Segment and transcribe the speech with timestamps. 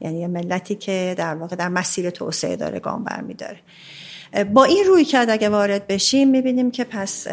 [0.00, 3.58] یعنی یه ملتی که در واقع در مسیر توسعه داره گام برمیداره.
[4.54, 7.26] با این روی کرد اگه وارد بشیم می‌بینیم که پس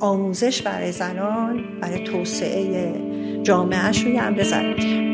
[0.00, 2.94] آموزش برای زنان برای توسعه
[3.42, 5.04] جامعهشون یه امر ضروریه.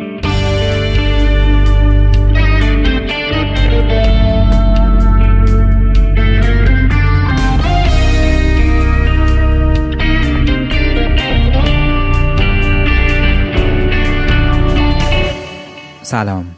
[16.11, 16.57] سلام.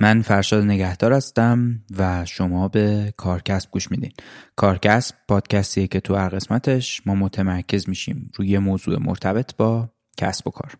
[0.00, 4.12] من فرشاد نگهدار هستم و شما به کارکسب گوش میدین.
[4.56, 10.50] کارکسب پادکستیه که تو هر قسمتش ما متمرکز میشیم روی موضوع مرتبط با کسب و
[10.50, 10.72] کار.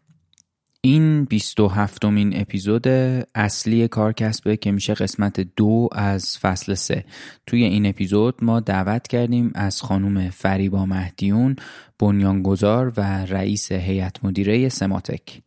[0.80, 2.88] این 27 مین اپیزود
[3.34, 7.04] اصلی کارکسبه که میشه قسمت دو از فصل سه.
[7.46, 11.56] توی این اپیزود ما دعوت کردیم از خانم فریبا مهدیون
[11.98, 15.42] بنیانگذار و رئیس هیئت مدیره سماتک.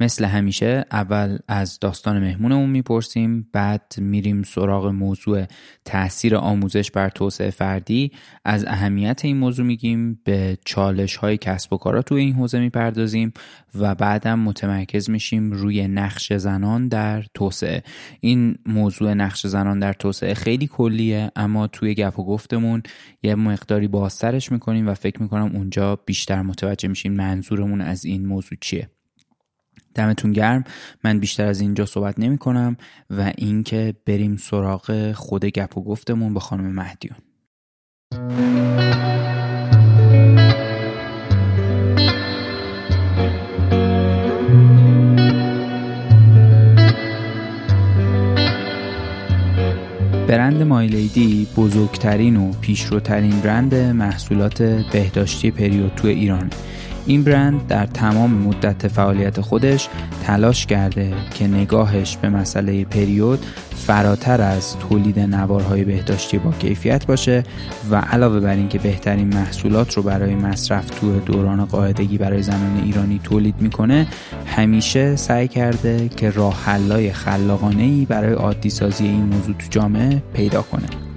[0.00, 5.44] مثل همیشه اول از داستان مهمونمون می‌پرسیم بعد میریم سراغ موضوع
[5.84, 8.12] تاثیر آموزش بر توسعه فردی.
[8.44, 13.32] از اهمیت این موضوع میگیم به چالش های کسب و کارا تو این حوزه می‌پردازیم
[13.74, 17.82] و بعدم متمرکز میشیم روی نقش زنان در توسعه.
[18.20, 22.82] این موضوع نقش زنان در توسعه خیلی کلیه اما توی گپ و گفتمون
[23.22, 28.58] یه مقداری بازترش می‌کنیم و فکر می‌کنم اونجا بیشتر متوجه میشیم منظورمون از این موضوع
[28.60, 28.90] چیه.
[29.94, 30.64] دمتون گرم.
[31.04, 32.76] من بیشتر از اینجا صحبت نمی کنم
[33.10, 37.16] و اینکه بریم سراغ خود گپ و گفتمون به خانم مهدیون
[50.30, 56.50] برند مایلیدی بزرگترین و پیشروترین برند محصولات بهداشتی پریود تو ایرانه
[57.10, 59.88] این برند در تمام مدت فعالیت خودش
[60.22, 63.46] تلاش کرده که نگاهش به مسئله پریود
[63.86, 67.44] فراتر از تولید نوارهای بهداشتی با کیفیت باشه
[67.90, 73.20] و علاوه بر اینکه بهترین محصولات رو برای مصرف تو دوران قاعدگی برای زنان ایرانی
[73.24, 74.06] تولید می‌کنه
[74.46, 80.22] همیشه سعی کرده که راه حلای خلاقانه ای برای عادی سازی این موضوع تو جامعه
[80.34, 81.09] پیدا کنه.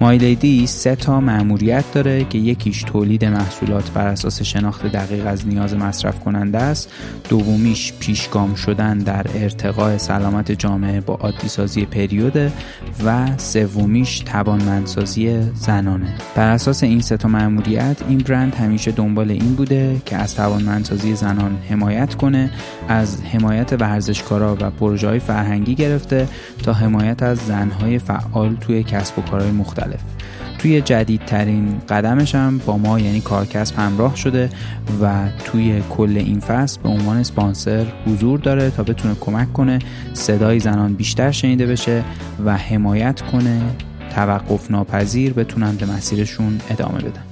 [0.00, 5.74] مایلیدی سه تا مأموریت داره که یکیش تولید محصولات بر اساس شناخت دقیق از نیاز
[5.74, 6.92] مصرف کننده است.
[7.28, 12.52] دومیش پیشگام شدن در ارتقاء سلامت جامعه با عادی سازی پریود
[13.04, 16.14] و سومیش توانمندسازی زنانه.
[16.34, 21.14] بر اساس این سه تا مأموریت این برند همیشه دنبال این بوده که از توانمندسازی
[21.14, 22.50] زنان حمایت کنه
[22.88, 26.28] از حمایت ورزشکارا و پروژه های فرهنگی گرفته
[26.62, 29.87] تا حمایت از زنهای فعال توی کسب و کارهای مختلف.
[30.58, 34.50] توی جدیدترین قدمش هم با ما یعنی کارکسب همراه شده
[35.02, 39.78] و توی کل این فصل به عنوان سپانسر حضور داره تا بتونه کمک کنه
[40.12, 42.04] صدای زنان بیشتر شنیده بشه
[42.44, 43.62] و حمایت کنه
[44.14, 47.22] توقف ناپذیر بتونن به مسیرشون ادامه بدن.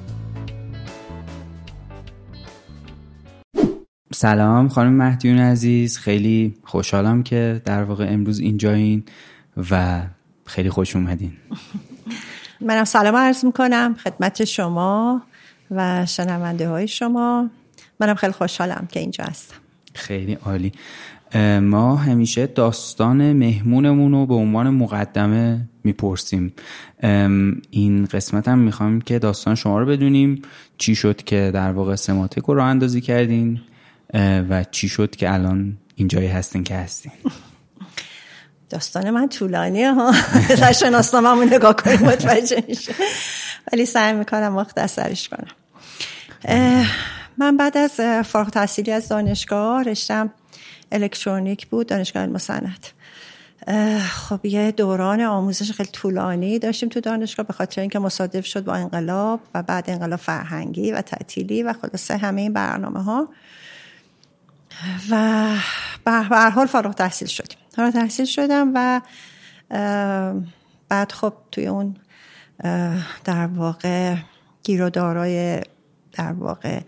[4.15, 9.05] سلام خانم مهدیون عزیز خیلی خوشحالم که در واقع امروز اینجایین
[9.71, 10.03] و
[10.45, 11.33] خیلی خوش اومدین.
[12.61, 15.23] منم سلام عرض می‌کنم خدمت شما
[15.71, 17.51] و شنونده های شما.
[18.01, 19.57] منم خیلی خوشحالم که اینجا هستم.
[19.95, 20.73] خیلی عالی.
[21.61, 26.53] ما همیشه داستان مهمونمون رو به عنوان مقدمه می‌پرسیم.
[27.71, 30.43] این قسمت هم می‌خوایم که داستان شما رو بدونیم.
[30.79, 33.61] چی شد که در واقع سماتک رو راه اندازی کردین؟
[34.49, 37.13] و چی شد که الان اینجایی هستین که هستین؟
[38.71, 40.15] داستان من طولانیه ها.
[40.49, 42.95] در شناسنامه نگاه کنیم متوجه میشه.
[43.73, 45.55] ولی سعی می‌کنم مختصرش کنم.
[47.39, 47.91] من بعد از
[48.27, 50.31] فارغ تحصیلی از دانشگاه رشتم
[50.93, 52.39] الکترونیک بود دانشگاه علم
[54.09, 58.75] خب یه دوران آموزش خیلی طولانی داشتیم تو دانشگاه به خاطر اینکه مصادف شد با
[58.75, 63.29] انقلاب و بعد انقلاب فرهنگی و تعطیلی و خلاصه همه این برنامه ها
[65.11, 65.47] و
[66.05, 67.59] به هر حال فارغ تحصیل شدیم.
[67.77, 69.01] فارغ تحصیل شدم و
[70.89, 71.97] بعد خب توی اون
[73.25, 74.17] در واقع
[74.63, 75.63] گیر و دارای
[76.13, 76.81] در واقع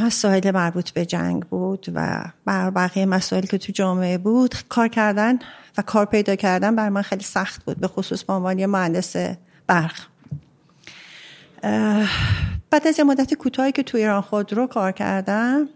[0.00, 5.38] مسائل مربوط به جنگ بود و بر بقیه مسائل که تو جامعه بود کار کردن
[5.78, 9.16] و کار پیدا کردن بر من خیلی سخت بود به خصوص به عنوان مهندس
[9.66, 10.00] برق.
[12.70, 15.68] بعد از یه مدت کوتاهی که تو ایران خودرو کار کردم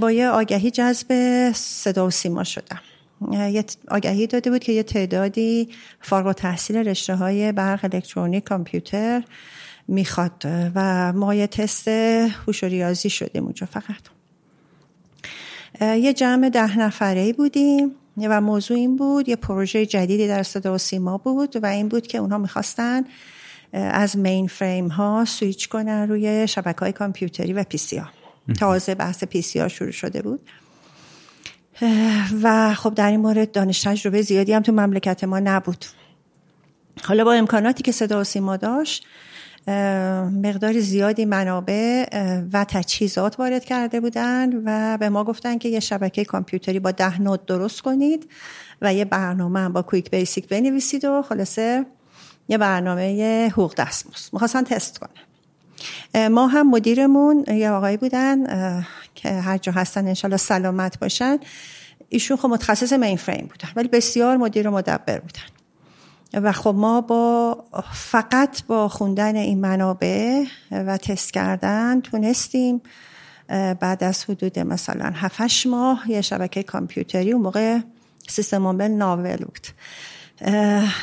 [0.00, 2.80] با یه آگهی جذب صدا و سیما شدم.
[3.32, 5.68] یه آگهی داده بود که یه تعدادی
[6.00, 9.22] فارغ تحصیل رشته های برق الکترونیک کامپیوتر
[9.88, 10.42] می‌خواد
[10.74, 14.00] و ما یه تست هوش ریاضی شدیم اونجا فقط.
[15.80, 17.90] یه جمع ده نفره بودیم
[18.22, 22.06] و موضوع این بود یه پروژه جدیدی در صدا و سیما بود و این بود
[22.06, 23.04] که اونها می‌خواستن
[23.72, 28.08] از mainframe ها سویچ کنن روی شبکه های کامپیوتری و PC ها
[28.54, 30.40] تازه بحث پی سی ها شروع شده بود.
[32.42, 35.84] و خب در این مورد دانش تجربه زیادی هم تو مملکت ما نبود.
[37.04, 39.06] حالا با امکاناتی که صدا و سیما داشت
[40.42, 42.06] مقدار زیادی منابع
[42.52, 47.22] و تجهیزات وارد کرده بودن و به ما گفتن که یه شبکه کامپیوتری با ده
[47.22, 48.30] نود درست کنید
[48.82, 51.86] و یه برنامه با کویک بیسیک بنویسید و خلاصه
[52.48, 54.28] یه برنامه حقوق دستمزد.
[54.32, 55.27] می‌خواستن تست کنن.
[56.14, 58.44] ما هم مدیرمون یه آقایی بودن
[59.14, 61.38] که هر جا هستن انشالله سلامت باشن.
[62.08, 65.42] ایشون خب متخصص مین فریم بودن ولی بسیار مدیر مدبر بودن.
[66.34, 72.80] و خب ما با فقط با خوندن این منابع و تست کردن تونستیم
[73.80, 77.78] بعد از حدود مثلا 7 ماه یه شبکه کامپیوتری اون موقع
[78.28, 79.66] سیستم عامل ناول بود.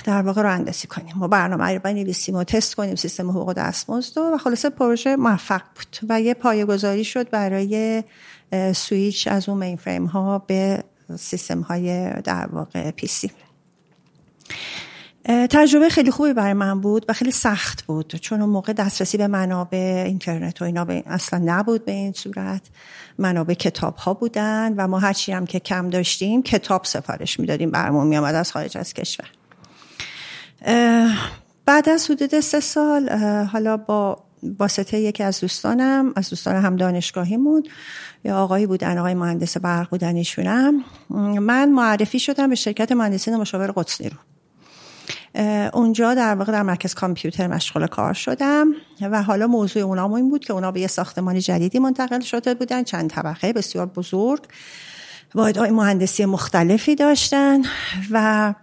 [0.04, 1.22] در واقع رو اندازی کنیم.
[1.22, 6.10] و برنامه رو بنویسیم و تست کنیم سیستم حقوق دستمزد و خلاصه پروژه موفق بود
[6.10, 8.04] و یه پایه‌گذاری شد برای
[8.76, 10.84] سویچ از اون مین فریم ها به
[11.20, 13.32] سیستم های در واقع پی سی
[15.28, 18.16] تجربه خیلی خوبی برای من بود و خیلی سخت بود.
[18.16, 22.62] چون اون موقع دسترسی به منابع اینترنت و اینا اصلا نبود به این صورت.
[23.18, 28.08] منابع کتاب ها بودن و ما هرچی هم که کم داشتیم کتاب سفارش می‌دادیم برمون
[28.08, 29.28] میامد از خارج از کشور.
[31.66, 33.10] بعد از حدود سه سال
[33.46, 34.24] حالا با
[34.60, 37.64] واسطه یکی از دوستانم از دوستان هم دانشگاهیمون
[38.24, 40.84] یا آقایی بودن آقای مهندس برق بودن ایشونم.
[41.40, 44.18] من معرفی شدم به شرکت مهندسین مشاور قدس رو
[45.74, 48.68] اونجا در واقع در مرکز کامپیوتر مشغول کار شدم
[49.02, 52.84] و حالا موضوع اونام این بود که اونا به یه ساختمان جدیدی منتقل شده بودن
[52.84, 54.44] چند طبقه بسیار بزرگ
[55.36, 57.62] واحدهای مهندسی مختلفی داشتن
[58.12, 58.54] و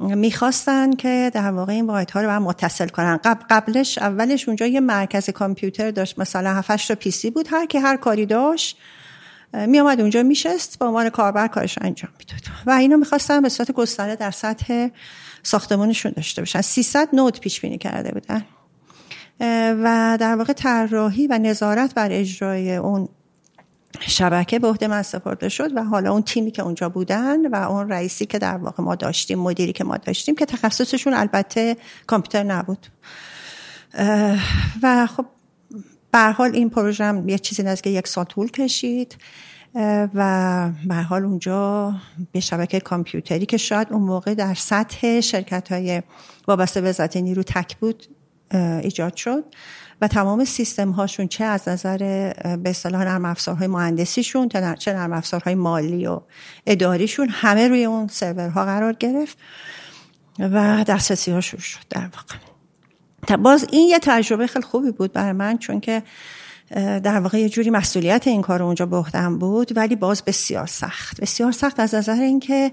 [0.00, 3.16] می‌خواستن که در واقع این واحدها رو متصل کنن.
[3.24, 7.66] قبل قبلش اولش اونجا یه مرکز کامپیوتر داشت مثلا 7 تا پی سی بود هر
[7.66, 8.78] کی هر کاری داشت
[9.52, 12.40] می آمد اونجا میشست با عنوان کاربر کارش انجام می‌داد.
[12.66, 14.88] و اینو می‌خواستن به صورت گسترده در سطح
[15.46, 16.60] ساختمانشون داشته باشن.
[16.60, 18.44] 300 نود پیش بینی کرده بودن.
[19.82, 23.08] و در واقع طراحی و نظارت بر اجرای اون
[24.00, 27.88] شبکه به عهده من سپرده شد و حالا اون تیمی که اونجا بودن و اون
[27.88, 31.76] رئیسی که در واقع ما داشتیم مدیری که ما داشتیم که تخصصشون البته
[32.06, 32.86] کامپیوتر نبود.
[34.82, 35.26] و خب
[36.12, 39.16] به حال این پروژه یه چیزی نزدیک یک سال طول کشید.
[40.14, 41.94] و به حال اونجا
[42.32, 46.02] به شبکه کامپیوتری که شاید اون موقع در سطح شرکت های
[46.48, 48.06] وابسته به وزارت نیرو تک بود
[48.82, 49.44] ایجاد شد
[50.00, 51.98] و تمام سیستم هاشون چه از نظر
[52.56, 56.20] به اصطلاح نرم افزارهای مهندسیشون چه نرم افزارهای مالی و
[56.66, 59.38] اداریشون همه روی اون سرورها قرار گرفت
[60.38, 61.58] و دسترسی ها شد
[61.90, 63.36] در واقع.
[63.36, 66.02] باز این یه تجربه خیلی خوبی بود برای من چون که
[66.74, 71.20] در واقع یه جوری مسئولیت این کار اونجا به بود ولی باز بسیار سخت.
[71.20, 72.72] بسیار سخت از نظر اینکه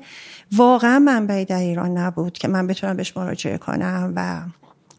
[0.51, 4.41] واقعا منبعی در ایران نبود که من بتونم بهش مراجعه کنم و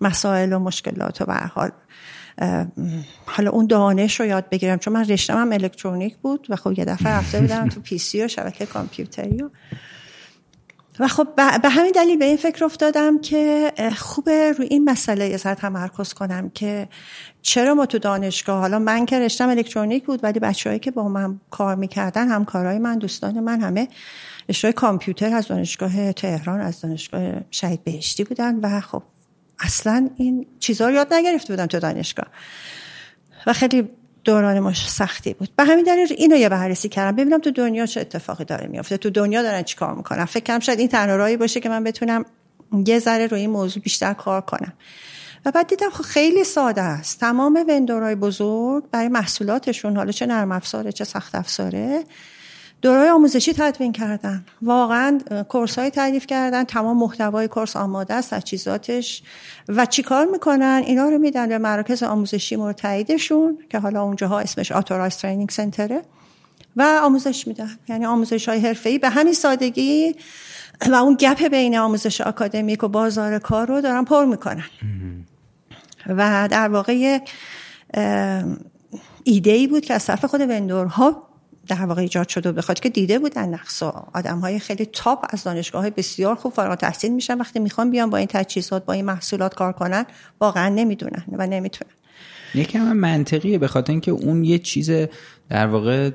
[0.01, 1.71] مسائل و مشکلات و به حال
[3.27, 4.79] حالا اون دانش رو یاد بگیرم.
[4.79, 8.23] چون من رشتم هم الکترونیک بود و خب یه دفعه رفته بودم تو پی سی
[8.23, 9.51] و شبکه کامپیوتری و
[10.99, 11.29] و خب
[11.63, 16.51] به همین دلیل به این فکر افتادم که خوبه روی این مسئله یه تمرکز کنم
[16.51, 16.89] که
[17.43, 21.41] چرا ما تو دانشگاه حالا من که رشتم الکترونیک بود ولی بچههایی که با من
[21.51, 23.89] کار می‌کردن همکارای من دوستان من همه
[24.49, 29.03] رشته کامپیوتر از دانشگاه تهران از دانشگاه شهید بهشتی بودن و خب
[29.59, 32.27] اصلا این چیزها رو یاد نگرفته بودم تو دانشگاه.
[33.47, 33.91] و خیلی
[34.25, 35.49] دوران مش سختی بود.
[35.57, 37.17] به همین دلیل اینو یه بررسی کردم.
[37.17, 38.97] ببینم تو دنیا چه اتفاقی داره میافته.
[38.97, 42.25] تو دنیا دارن چیکار می‌کنن؟ فکر کنم شاید این تنها راهی باشه که من بتونم
[42.87, 44.73] یه ذره روی این موضوع بیشتر کار کنم.
[45.45, 47.21] و بعد دیدم خب خیلی ساده است.
[47.21, 52.05] تمام وندورهای بزرگ برای محصولاتشون حالا چه نرم افزاره چه سخت افزاره
[52.85, 54.45] دورای آموزشی تدوین کردن.
[54.63, 56.65] واقعا کورس های تعریف کردن.
[56.65, 59.23] تمام محتوای کورس آماده است تجهیزاتش
[59.69, 65.17] و چیکار می‌کنن؟ اینا رو میدن به مراکز آموزشی مرتعیدشون که حالا اونجاها اسمش آتورایز
[65.17, 66.03] ترینینگ سنتره
[66.77, 67.79] و آموزش میدن.
[67.89, 70.17] یعنی آموزش های حرفه‌ای به همین سادگی
[70.91, 74.65] و اون گپ بین آموزش آکادمیک و بازار کار رو دارن پر می‌کنن.
[76.07, 77.19] و در واقع
[79.25, 81.34] ایده ای بود که از طرف خود وندورها
[81.67, 85.83] در واقع ایجاد شده بخاطر که دیده بودن نقص آدم های خیلی تاپ از دانشگاه
[85.83, 87.39] های بسیار خوب فارغ تحصیل میشن.
[87.39, 90.07] وقتی می‌خوان بیان با این تجهیزات با این محصولات کار کنن
[90.41, 91.93] واقعا نمی‌دونن و نمی‌تونن.
[92.55, 94.91] یکم منطقیه به خاطر اینکه اون یه چیز
[95.55, 96.11] در واقع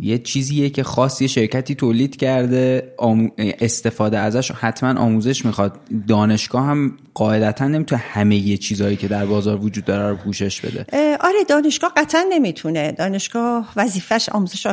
[0.00, 2.94] یه چیزیه که خاص یه شرکتی تولید کرده
[3.38, 5.80] استفاده ازش حتما آموزش می‌خواد.
[6.08, 10.86] دانشگاه هم قاعدتا نمی‌تونه همه یه چیزهایی که در بازار وجود داره رو پوشش بده.
[11.20, 12.92] آره دانشگاه قطعا نمی‌تونه.
[12.92, 14.66] دانشگاه وظیفش آموزش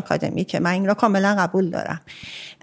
[0.48, 2.02] که من این را کاملا قبول دارم.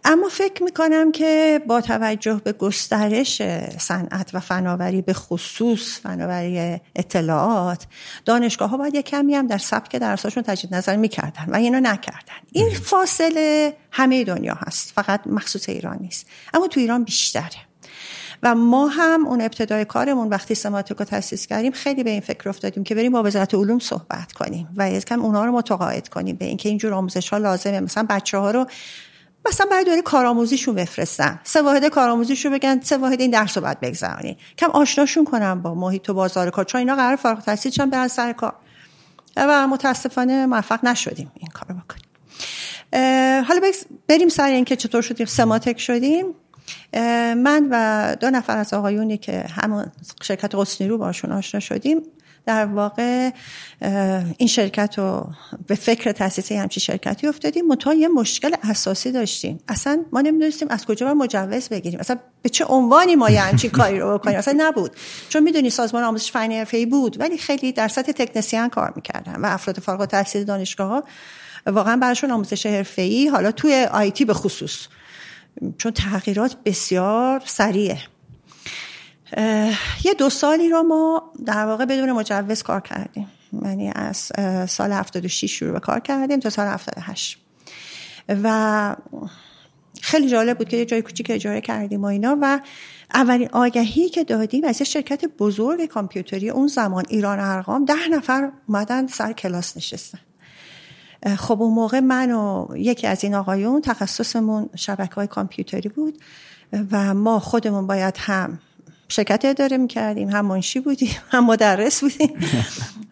[0.04, 3.42] اما فکر می‌کنم که با توجه به گسترش
[3.78, 7.86] صنعت و فناوری به خصوص فناوری اطلاعات
[8.24, 12.34] دانشگاه ها باید یک کمی هم در سبک درساشون تجدید نظر می‌کردن و اینو نکردن.
[12.52, 14.92] این فاصله همه دنیا هست.
[14.94, 16.26] فقط مخصوص ایران نیست.
[16.54, 17.68] اما تو ایران بیشتره.
[18.42, 22.84] و ما هم اون ابتدای کارمون وقتی سماتیکو تاسیس کردیم خیلی به این فکر افتادیم
[22.84, 24.68] که بریم با وزارت علوم صحبت کنیم.
[24.76, 27.80] و از کم اونها رو متقاعد کنیم به اینکه اینجور آموزش ها لازمه.
[27.80, 28.66] مثلا بچه ها رو
[29.46, 31.40] مثلا برای دوره کارآموزیشون بفرستن.
[31.44, 35.74] سه واحد کارآموزیشون بگن سه واحد این درس رو باید بگذرونی کم آشناشون کنم با
[35.74, 36.64] محیط و بازار کار.
[36.64, 38.54] چون اینا قرار فارغ التحصیل چون برن سر کار.
[39.48, 42.04] و متاسفانه موفق نشدیم این کارو بکنیم.
[43.44, 43.60] حالا
[44.08, 46.24] بریم سر اینکه چطور شدیم سماتک شدیم.
[47.34, 49.92] من و دو نفر از آقایونی که همون
[50.22, 52.02] شرکت قصنی رو باشون آشنا شدیم
[52.46, 53.30] در واقع
[54.36, 55.30] این شرکت رو
[55.66, 57.66] به فکر تاسیس همچی شرکتی افتادیم.
[57.66, 59.60] متا یه مشکل اساسی داشتیم.
[59.68, 62.00] اصلا ما نمی‌دونستیم از کجا مجوز بگیریم.
[62.00, 64.90] اصلا به چه عنوانی ما یه همچین کاری رو بکنیم؟ اصلا نبود.
[65.28, 69.46] چون می‌دونی سازمان آموزش فنی حرفه‌ای بود ولی خیلی در سطح تکنسیان کار می‌کردن و
[69.46, 71.04] افراد فارغ التحصیل دانشگاه ها
[71.66, 74.86] واقعا براشون آموزش حرفه‌ای حالا توی آیتی به خصوص.
[75.78, 77.98] چون تغییرات بسیار سریعه.
[80.04, 83.28] یه دو سالی رو ما در واقع بدون مجوز کار کردیم.
[83.62, 84.32] یعنی از
[84.70, 87.38] سال 76 شروع به کار کردیم تا سال 78
[88.28, 88.96] و
[90.02, 92.60] خیلی جالب بود که یه جای کوچیک اجاره کردیم و اینا و
[93.14, 98.52] اولین آگهی که دادیم از یه شرکت بزرگ کامپیوتری اون زمان ایران ارقام ده نفر
[98.68, 100.18] اومدن سر کلاس نشستن.
[101.36, 106.18] خب اون موقع من و یکی از این آقایون تخصصمون شبکه های کامپیوتری بود
[106.92, 108.58] و ما خودمون باید هم
[109.08, 112.32] شرکت اداره می‌کردیم هم منشی بودیم هم مدرس بودیم.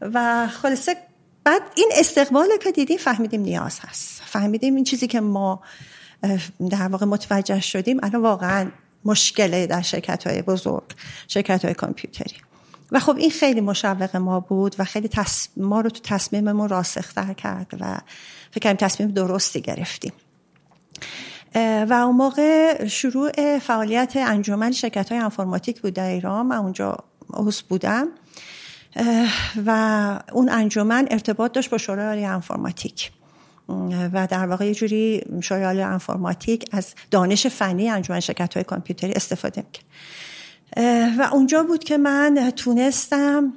[0.01, 0.97] و خلاصه
[1.45, 4.23] بعد این استقبال که دیدیم فهمیدیم نیاز هست.
[4.25, 5.63] فهمیدیم این چیزی که ما
[6.71, 8.71] در واقع متوجه شدیم الان واقعا
[9.05, 10.85] مشکله در شرکت های بزرگ
[11.29, 12.37] شرکت های کامپیوتری.
[12.93, 15.11] و خب این خیلی مشوق ما بود و خیلی
[15.57, 17.99] ما رو تو تصمیممون راسختر کرد و
[18.51, 20.13] فکر کنیم تصمیم درستی گرفتیم.
[21.89, 26.47] و اون موقع شروع فعالیت انجمن شرکت های انفرماتیک بود در ایران.
[26.47, 26.97] من اونجا
[27.35, 28.09] عضو بودم.
[29.67, 33.11] و اون انجمن ارتباط داشت با شورای انفرماتیک
[34.13, 39.63] و در واقع یه جوری شورای انفرماتیک از دانش فنی انجمن شرکت های کامپیوتری استفاده
[39.67, 39.85] می‌کرد.
[41.19, 43.53] و اونجا بود که من تونستم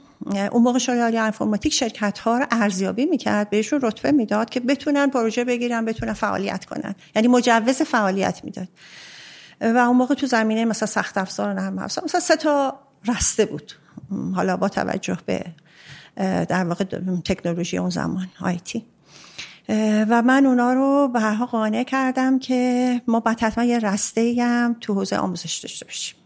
[0.52, 5.44] اون موقع شورای انفرماتیک شرکت ها رو ارزیابی می‌کرد بهشون رتبه می‌داد که بتونن پروژه
[5.44, 6.96] بگیرن بتونن فعالیت کنن.
[7.16, 8.68] یعنی مجوز فعالیت می‌داد.
[9.62, 13.46] و اون موقع تو زمینه مثلا سخت افزار و نرم افزار مثلا سه تا رسته
[13.46, 13.72] بود.
[14.36, 15.46] حالا با توجه به
[16.46, 16.84] در واقع
[17.26, 18.86] تکنولوژی اون زمان آیتی
[20.10, 24.94] و من اونا رو به هر قانع کردم که ما باید یه رسته هم تو
[24.94, 26.19] حوزه آموزش داشته باشیم.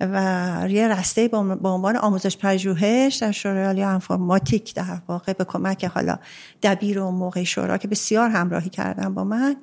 [0.00, 6.18] و یه رسته به عنوان آموزش پژوهش در شورای انفرماتیک در واقع به کمک حالا
[6.62, 9.56] دبیر و موقع شورا که بسیار همراهی کردن با من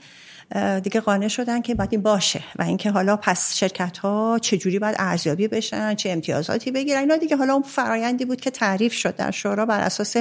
[0.84, 4.96] دیگه قانع شدن که باید این باشه و اینکه حالا پس شرکت ها چجوری باید
[5.00, 7.00] ارزیابی بشن چه امتیازاتی بگیرن.
[7.00, 10.16] اینا دیگه حالا اون فرایندی بود که تعریف شد در شورا بر اساس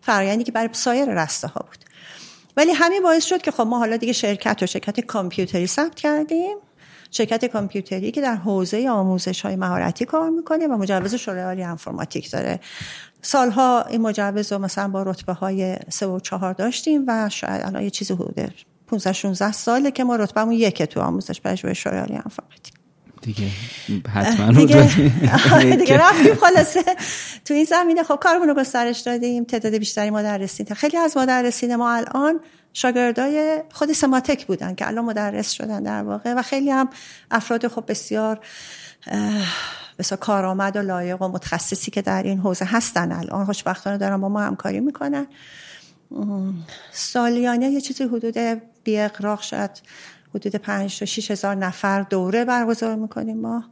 [0.00, 1.78] فرایندی که برای سایر رسته ها بود.
[2.56, 6.56] ولی همین باعث شد که خب ما حالا دیگه شرکت و شرکت کامپیوتری ثبت کردیم.
[7.10, 12.30] شرکت کامپیوتری که در حوزه آموزش های مهارتی کار می‌کنه و مجوز شورای عالی انفرماتیک
[12.30, 12.60] داره.
[13.22, 17.82] سالها این مجوز رو مثلا با رتبه های سه و چهار داشتیم و شاید الان
[17.82, 18.50] یه چیزی حدوده
[18.86, 22.78] 15 16 ساله که ما رتبهمون یکه تو آموزش پژوهش شورای عالی انفرماتیک.
[23.22, 23.46] دیگه
[24.14, 24.90] حتما دیگه,
[25.82, 26.84] دیگه رفتیم خلاصه.
[27.44, 31.92] تو این زمینه خب کارمون رو گسترش دادیم تعداد بیشتری مدرسین خیلی از مدرسین ما
[31.92, 32.40] الان
[32.72, 36.88] شاگردای خود سماتک بودن که الان مدرس شدن در واقع و خیلی هم
[37.30, 38.40] افراد خب بسیار
[39.98, 43.44] بسیار کارآمد و لایق و متخصصی که در این حوزه هستن الان.
[43.44, 45.26] خوشبختانه دارن با ما همکاری می‌کنن.
[46.92, 48.38] سالیانه یه چیزی حدود
[48.84, 49.70] بی اقراق شد.
[50.34, 53.64] حدود 5 تا 6 هزار نفر دوره برگزار می‌کنیم ما.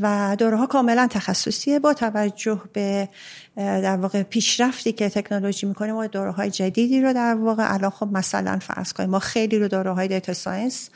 [0.00, 1.78] و دوره ها کاملا تخصصیه.
[1.78, 3.08] با توجه به
[3.56, 8.08] در واقع پیشرفتی که تکنولوژی می‌کنه ما دوره های جدیدی رو در واقع الان خب
[8.12, 10.90] مثلا فرض کنیم ما خیلی رو دوره های data science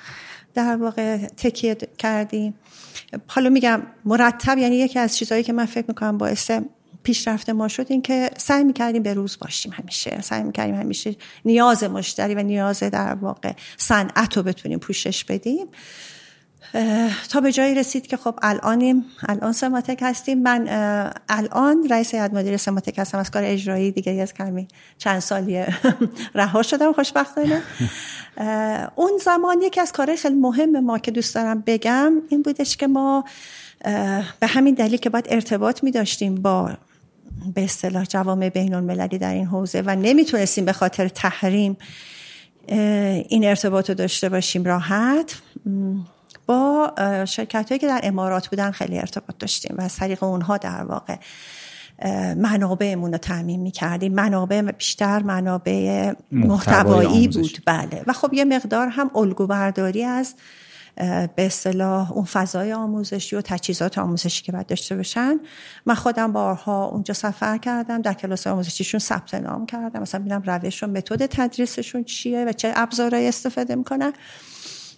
[0.55, 2.55] در واقع تکیه کردیم.
[3.27, 6.51] حالا میگم مرتب یعنی یکی از چیزهایی که من فکر می‌کنم باعث
[7.03, 10.21] پیشرفت ما شد این که سعی می‌کردیم به روز باشیم همیشه.
[10.21, 15.67] سعی می‌کردیم همیشه نیاز مشتری و نیاز در واقع صنعت رو بتونیم پوشش بدیم.
[17.29, 20.43] تا به جایی رسید که خب الانیم الان سماتک هستیم.
[20.43, 20.69] من
[21.29, 23.19] الان رئیس هیئت مدیره سماتک هستم.
[23.19, 25.65] از کار اجرایی دیگه از کمی چند سالی
[26.35, 26.93] رها شدم.
[26.93, 27.63] خوشبختانه.
[28.97, 32.87] اون زمان یکی از کارهای خیلی مهم ما که دوست دارم بگم این بودش که
[32.87, 33.25] ما
[34.41, 36.71] به همین دلیل که باید ارتباط می داشتیم با
[37.55, 41.77] به اصطلاح جوامع بین المللی در این حوزه و نمی‌تونستیم به خاطر تحریم
[43.29, 44.65] این ارتباط رو داشته باشیم.
[44.65, 45.35] راحت.
[46.51, 46.93] با
[47.25, 51.17] شرکت هایی که در امارات بودن خیلی ارتباط داشتیم و از طریق اونها در واقع
[52.35, 58.05] منابعمون رو تعمین می کردیم منابع بیشتر منابع محتوایی بود بله.
[58.07, 60.35] و خب یه مقدار هم الگو برداری از
[60.97, 65.41] به اصطلاح اون فضای آموزشی و تجهیزات آموزشی که باید داشته باشن.
[65.87, 70.01] من خودم بارها اونجا سفر کردم در کلاس آموزشیشون ثبت نام کردم.
[70.01, 74.13] مثلا ببینم روش و متد تدریسشون چیه و چه ابزارهایی استفاده می‌کنن.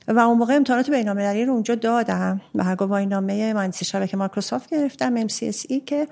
[0.09, 2.41] و اون موقع امتحانات بین‌المللی رو اونجا دادم.
[2.55, 6.09] و گواهینامه مهندسی شبکه مایکروسافت گرفتم MCSE که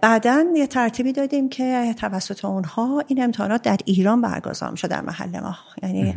[0.00, 5.40] بعدا یه ترتیبی دادیم که توسط اونها این امتحانات در ایران برگزار میشه در محل
[5.40, 5.56] ما.
[5.82, 6.14] یعنی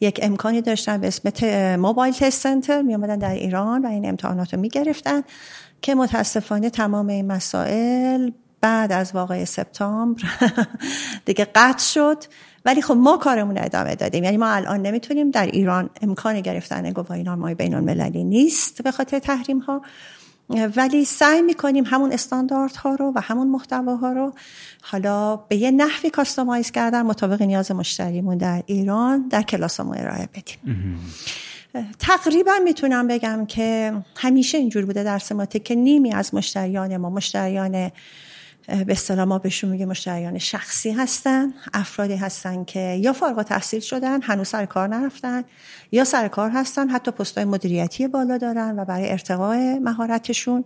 [0.00, 4.60] یک امکانی داشتن به اسم موبایل تست سنتر می در ایران و این امتحانات رو
[4.60, 5.22] می‌گرفتن
[5.82, 10.22] که متاسفانه تمام این مسائل بعد از واقع سپتامبر
[11.26, 12.24] دیگه قطع شد.
[12.64, 14.24] ولی خب ما کارمون ادامه دادیم.
[14.24, 19.58] یعنی ما الان نمی‌تونیم در ایران امکان گرفتن گواهینامه‌های بین المللی نیست به خاطر تحریم
[19.58, 19.82] ها
[20.76, 24.32] ولی سعی می‌کنیم همون استانداردها رو و همون محتواها رو
[24.82, 30.98] حالا به یه نحوی کاستومایز کردن مطابق نیاز مشتریمون در ایران در کلاسمون ارائه بدیم.
[31.98, 37.90] تقریبا می‌تونم بگم که همیشه اینجور بوده در سماتیک که نیمی از مشتریان ما مشتریان
[38.70, 44.22] به اصطلاح ما بهشون میگه مشتریان شخصی هستن افرادی هستن که یا فارغ تحصیل شدن
[44.22, 45.44] هنوز سر کار نرفتن
[45.92, 50.64] یا سر کار هستن حتی پستای مدیریتی بالا دارن و برای ارتقاء مهارتشون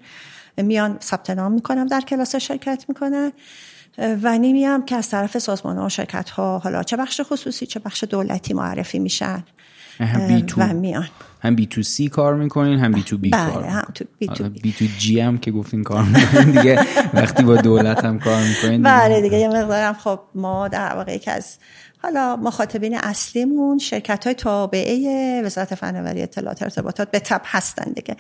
[0.56, 3.32] میان ثبت نام می‌کنم در کلاس شرکت می‌کنن.
[3.98, 7.66] و نیمی هم که از طرف سازمان ها و شرکت ها حالا چه بخش خصوصی
[7.66, 9.44] چه بخش دولتی معرفی میشن.
[9.98, 10.60] هم بی تو.
[10.60, 11.08] و میان.
[11.40, 14.26] هم بی تو سی کار می‌کنین هم بی تو بی بله کار هم تو بی
[14.26, 14.60] تو بی.
[14.60, 16.86] بی تو جی هم که گفتین کار می‌کنین دیگه.
[17.14, 21.30] وقتی با دولت هم کار می‌کنین بله دیگه یه مقدارم خب ما در واقع که
[21.30, 21.56] از
[22.02, 28.16] حالا مخاطبین اصلیمون شرکت های تابعه وزارت فناوری اطلاعات ارتباطات به تب هستن دیگه.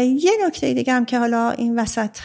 [0.00, 2.16] یه نکته دیگه هم که حالا این وسط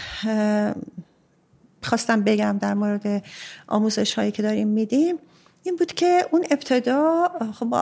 [1.82, 3.24] خواستم بگم در مورد
[3.68, 5.16] آموزش هایی که داریم میدیم.
[5.64, 7.74] این بود که اون ابتدا خب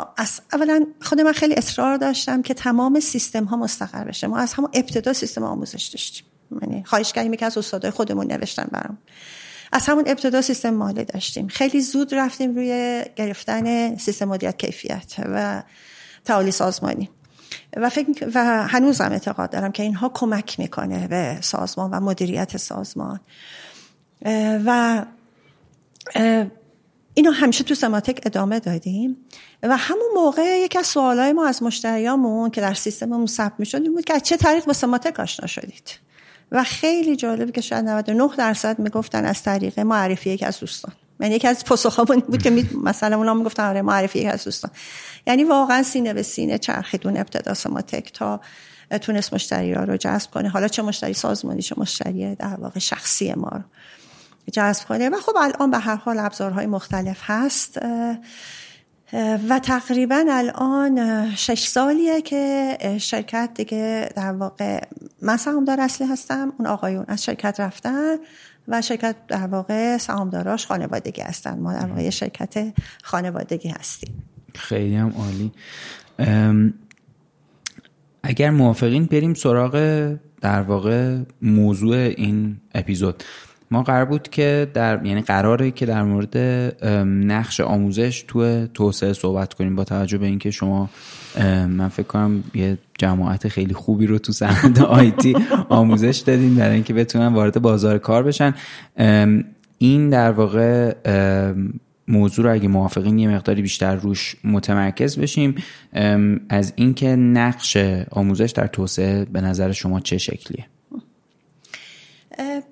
[0.53, 4.27] اولا خود من خیلی اصرار داشتم که تمام سیستم ها مستقر بشه.
[4.27, 6.25] ما از همون ابتدا سیستم آموزش داشتیم.
[6.61, 8.97] یعنی خواهش کردیم که از استادای خودمون نوشتن برام.
[9.71, 11.47] از همون ابتدا سیستم مالی داشتیم.
[11.47, 15.63] خیلی زود رفتیم روی گرفتن سیستم مدیریت کیفیت و
[16.25, 17.09] تعالی سازمانی.
[17.77, 23.19] و فکر و هنوزم اعتقاد دارم که اینها کمک می‌کنه به سازمان و مدیریت سازمان.
[24.65, 25.05] و
[27.19, 29.17] اینو همیشه تو سماتک ادامه دادیم.
[29.63, 33.93] و همون موقع یکی از سوالای ما از مشتریامون که در سیستممون ثبت می‌شد این
[33.93, 35.99] بود که چه طریق با سماتک آشنا شدید.
[36.51, 40.91] و خیلی جالبه که شاید 99 درصد می‌گفتن از طریق معرفی یکی از دوستان.
[41.19, 42.65] یعنی یکی از پاسخامون بود که.
[42.84, 44.71] مثلا اونا می‌گفتن آره معرفی یکی از دوستان.
[45.27, 48.41] یعنی واقعا سینه به سینه چرخیدون ابتدا سماتک تا
[49.01, 50.49] تونست مشتری ها رو جذب کنه.
[50.49, 53.62] حالا چه مشتری سازمانی چه مشتری در واقع شخصی ما رو.
[54.52, 55.10] جذب کنه.
[55.10, 57.80] و خب الان به هر حال ابزارهای مختلف هست
[59.49, 64.84] و تقریبا الان شش سالیه که شرکت دیگه در واقع
[65.21, 68.15] من سهامدار اصلی هستم اون آقایون از شرکت رفتن
[68.67, 71.60] و شرکت در واقع سهامداراش خانوادگی هستن.
[71.60, 72.73] ما در واقع شرکت
[73.04, 74.23] خانوادگی هستیم.
[74.56, 75.52] خیلی هم عالی.
[78.23, 79.75] اگر موافقین بریم سراغ
[80.41, 83.23] در واقع موضوع این اپیزود.
[83.71, 86.38] ما قرار بود که در یعنی قراره که در مورد
[87.05, 90.89] نقش آموزش تو توسعه صحبت کنیم با توجه به اینکه شما
[91.67, 95.36] من فکر کنم یه جماعت خیلی خوبی رو تو صنعت آیتی
[95.69, 98.53] آموزش دادین برای اینکه بتونن وارد بازار کار بشن.
[99.77, 100.93] این در واقع
[102.08, 105.55] موضوع رو اگه موافقین یه مقداری بیشتر روش متمرکز بشیم.
[106.49, 107.77] از اینکه نقش
[108.12, 110.65] آموزش در توسعه به نظر شما چه شکلیه؟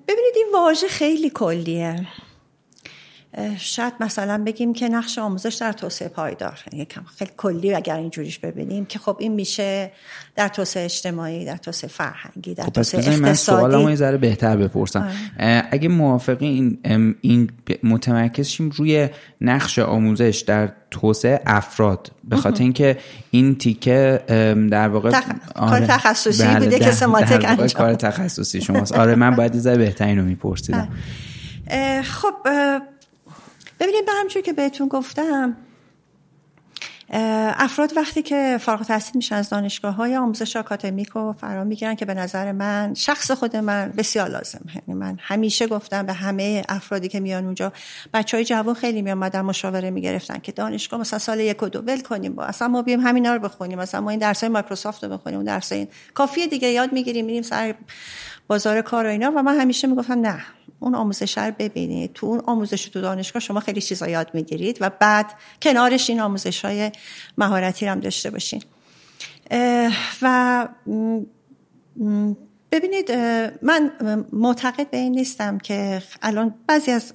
[0.08, 2.06] ببینید این واژه خیلی کلیه.
[3.58, 6.58] شاید مثلا بگیم که نقش آموزش در توسعه پایدار.
[6.72, 9.92] یکم خیلی کلی اگر اینجوریش ببینیم که خب این میشه
[10.36, 13.84] در توسعه اجتماعی در توسعه فرهنگی در خب توسعه اقتصادی.
[13.84, 15.08] من یه ذره بهتر بپرسم.
[15.40, 15.62] آه.
[15.70, 16.78] اگه موافقی این,
[17.20, 17.50] این
[17.82, 19.08] متمرکز شیم روی
[19.40, 22.12] نقش آموزش در توسعه افراد.
[22.24, 22.98] به خاطر اینکه
[23.30, 24.20] این تیکه
[24.70, 25.24] در واقع تخ...
[25.54, 25.70] آره.
[25.70, 27.68] کار تخصصی بله بوده که سماتک انجام.
[27.68, 28.92] کار تخصصی شماست.
[28.92, 30.88] آره من باید یه ذره بهترین رو میپرسیدم
[32.02, 32.34] خب
[33.80, 35.56] ببینید به همچون که بهتون گفتم
[37.10, 42.04] افراد وقتی که فارغ التحصیل میشن از دانشگاه های آموزش آکادمیک و فرا می‌گیرن که
[42.04, 44.60] به نظر من شخص خود من بسیار لازم.
[44.74, 47.72] یعنی من همیشه گفتم به همه افرادی که میان اونجا
[48.14, 51.80] بچه های جوان خیلی می آمدن مشاوره می‌گرفتن که دانشگاه مثلا سال یک و دو
[51.80, 55.04] ول کنیم با اصلا ما بیایم همینا رو بخونیم مثلا ما این درس های مایکروسافت
[55.04, 57.74] رو بخونیم اون درس این کافیه دیگه یاد می‌گیریم میریم سر
[58.46, 59.32] بازار کار و اینا.
[59.36, 60.40] و من همیشه می‌گفتم نه
[60.80, 62.12] اون آموزش رو ببینید.
[62.12, 66.64] تو اون آموزش تو دانشگاه شما خیلی چیزا یاد می‌گیرید و بعد کنارش این آموزش
[66.64, 66.92] های
[67.38, 68.62] مهارتی هم داشته باشین.
[70.22, 70.68] و
[72.72, 73.12] ببینید
[73.62, 73.90] من
[74.32, 77.12] معتقد به این نیستم که الان بعضی از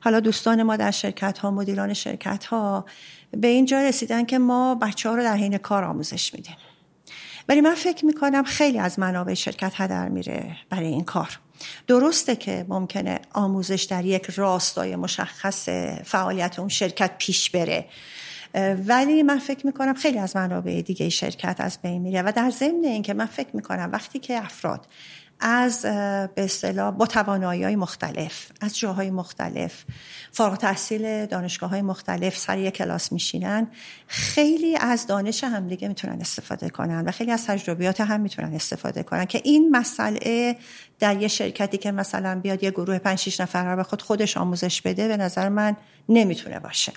[0.00, 2.84] حالا دوستان ما در شرکت ها مدیران شرکت ها
[3.30, 6.56] به اینجا رسیدن که ما بچه ها رو در حین کار آموزش میدیم.
[7.48, 11.38] ولی من فکر می‌کنم خیلی از منابع شرکت هدر میره برای این کار.
[11.86, 15.68] درسته که ممکنه آموزش در یک راستای مشخص
[16.04, 17.84] فعالیت اون شرکت پیش بره.
[18.86, 22.84] ولی من فکر می‌کنم خیلی از منابع دیگه شرکت از بین میره و در ضمن
[22.84, 24.86] اینکه من فکر می‌کنم وقتی که افراد
[25.42, 29.84] از به اصطلاح با توانایی های مختلف از جاهای مختلف
[30.32, 33.66] فارغ تحصیل دانشگاه های مختلف سر یک کلاس میشینن.
[34.06, 39.24] خیلی از دانش همدیگه می‌تونن استفاده کنن و خیلی از تجربیات هم می‌تونن استفاده کنن
[39.24, 40.56] که این مسئله
[40.98, 44.36] در یه شرکتی که مثلا بیاد یه گروه 5 6 نفر رو به خود خودش
[44.36, 45.76] آموزش بده به نظر من
[46.08, 46.92] نمی‌تونه باشه.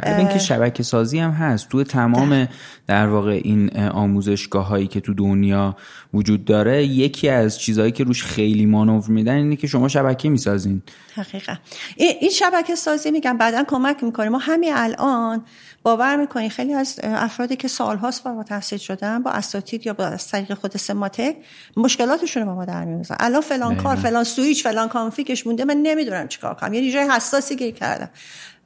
[0.00, 1.68] بله اینکه شبکه سازی هم هست.
[1.68, 2.48] تو تمام
[2.86, 5.76] در واقع این آموزشگاه هایی که تو دنیا
[6.14, 10.82] وجود داره یکی از چیزهایی که روش خیلی مانور میدن اینه که شما شبکه می‌سازین.
[11.14, 11.54] حقیقا
[11.96, 14.28] این شبکه سازی میگم بعدا کمک می‌کنه.
[14.28, 15.44] ما همین الان
[15.82, 20.28] باور می‌کنیم خیلی از افرادی که سالهاست فارغ تحصیل شدن با اساتید یا با از
[20.28, 21.36] طریق خود سماتک
[21.76, 25.76] مشکلاتشون رو با ما در میارن الان فلان کار فلان سویچ فلان کانفیگش مونده من
[25.76, 26.74] نمی‌دونم چیکار کنم.
[26.74, 28.10] یه جای حساسی گیر کردم.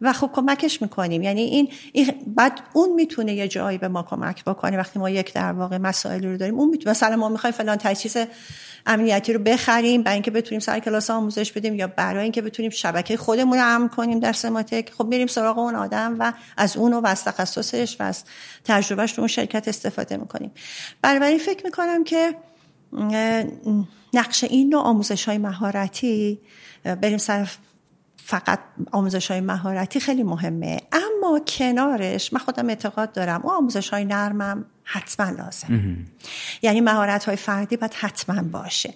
[0.01, 1.23] و خب کمکش می‌کنیم.
[1.23, 1.69] یعنی این,
[2.27, 4.77] بعد اون می‌تونه یه جایی به ما کمک بکنه.
[4.77, 6.91] وقتی ما یک در واقع مسائلی رو داریم اون می‌تونه.
[6.91, 8.17] مثلا ما می‌خوایم فلان تجهیز
[8.87, 13.17] امنیتی رو بخریم برای اینکه بتونیم سر کلاس آموزش بدیم یا برای اینکه بتونیم شبکه
[13.17, 14.93] خودمون رو امن کنیم در سماتک.
[14.99, 18.25] خب میریم سراغ اون آدم و از اون و از تخصصش و از
[18.65, 20.51] تجربهش رو اون شرکت استفاده می‌کنیم.
[21.03, 22.35] برای فکر می‌کنم که
[24.15, 26.39] نقش این نوع آموزش های مهارتی
[26.85, 27.49] بریم سر
[28.31, 28.59] فقط
[28.93, 30.81] آموزش های مهارتی خیلی مهمه.
[30.93, 35.97] اما کنارش من خودم اعتقاد دارم اون آموزش های نرمم حتما لازم.
[36.63, 38.95] یعنی مهارت های فردی باید حتما باشه.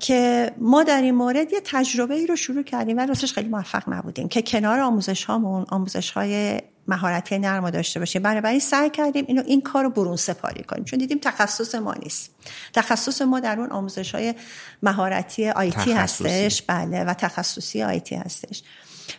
[0.00, 3.82] که ما در این مورد یه تجربه ای رو شروع کردیم و راستش خیلی موفق
[3.88, 8.22] نبودیم که کنار آموزش هامون آموزش های مهارتی نرم داشته باشیم.
[8.22, 10.84] بنابراین سعی کردیم اینو این کار رو برون سپاری کنیم.
[10.84, 12.34] چون دیدیم تخصص ما نیست.
[12.72, 14.34] تخصص ما در اون آموزش های
[14.82, 16.62] مهارتی آیتی هستش.
[16.62, 18.62] بله و تخصصی آیتی هستش.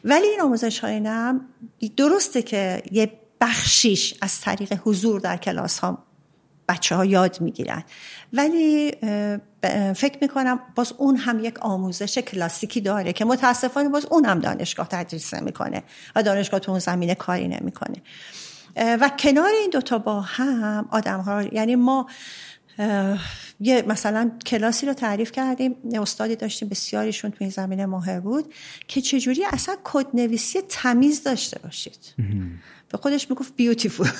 [0.04, 1.42] ولی این آموزش های نم
[1.98, 6.07] درسته که یه بخشیش از طریق حضور در کلاس ها
[6.68, 7.84] بچه ها یاد می‌گیرن.
[8.34, 8.92] ولی
[9.96, 14.88] فکر می‌کنم باز اون هم یک آموزش کلاسیکی داره که متاسفانه باز اون هم دانشگاه
[14.88, 15.84] تدریس نمی‌کنه
[16.16, 17.96] و دانشگاه تو اون زمینه کاری نمی‌کنه.
[18.76, 22.08] و کنار این دوتا با هم آدم ها یعنی ما
[23.60, 28.54] یه مثلا کلاسی رو تعریف کردیم استادی داشتیم بسیاریشون تو این زمینه ماهر بود
[28.88, 32.14] که چجوری اصلا کد نویسی تمیز داشته باشید.
[32.90, 34.08] به خودش می‌گفت بیوتیفول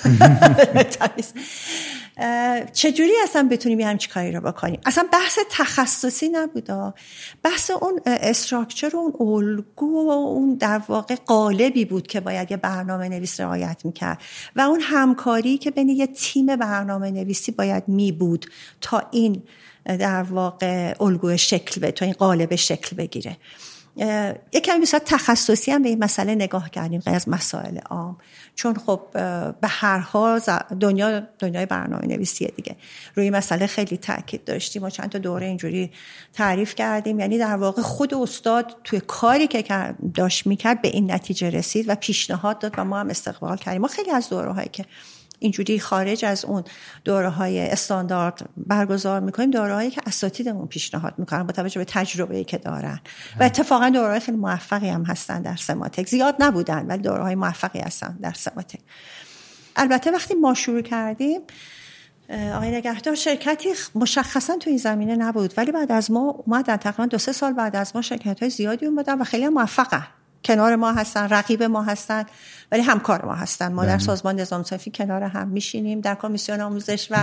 [2.74, 6.94] چجوری اصلا بتونیم یه همچی کاری رو بکنیم؟ اصلا بحث تخصصی نبودا
[7.44, 12.58] بحث اون استراکچر و اون الگو و اون در واقع قالبی بود که باید یه
[12.58, 14.22] برنامه نویس رعایت می‌کرد.
[14.56, 18.46] و اون همکاری که بین یه تیم برنامه نویسی باید می بود
[18.82, 19.44] تا این
[19.86, 23.38] در واقع الگو شکل به تا این قالب شکل بگیره.
[24.54, 28.18] یک کمی بسیار تخصصی هم به این مسئله نگاه کردیم غیر از مسائل عام.
[28.58, 29.02] چون خب
[29.62, 30.42] به هر حال
[30.80, 32.76] دنیا دنیای برنامه نویسیه دیگه.
[33.16, 35.92] روی مسئله خیلی تاکید داشتیم و چند تا دوره اینجوری
[36.34, 37.20] تعریف کردیم.
[37.20, 41.96] یعنی در واقع خود استاد توی کاری که داشت می‌کرد به این نتیجه رسید و
[41.96, 43.82] پیشنهاد داد و ما هم استقبال کردیم.
[43.82, 44.86] ما خیلی از دوره هایی که
[45.40, 46.64] اینجوری خارج از اون
[47.04, 52.44] دوره های استاندارد برگزار می‌کنیم دوره هایی که اساتیدمون پیشنهاد می‌کنن با توجه به تجربه
[52.44, 53.00] که دارن.
[53.40, 56.08] و اتفاقا دوره های خیلی موفقی هم هستن در سماتک.
[56.08, 58.80] زیاد نبودن ولی دوره های موفقی هستن در سماتک.
[59.76, 61.42] البته وقتی ما شروع کردیم
[62.30, 65.54] آقای نگهدار شرکتی مشخصا تو این زمینه نبود.
[65.58, 68.86] ولی بعد از ما اومدن تقریبا دو سه سال بعد از ما شرکت های زیادی
[68.86, 70.08] اومدن و خیلی موفقن.
[70.44, 72.24] کنار ما هستن رقیب ما هستن
[72.72, 73.74] ولی همکار ما هستن.
[73.74, 74.00] ما در بله.
[74.00, 77.16] سازمان نظام صافی کنار هم میشینیم در کمیسیون آموزش و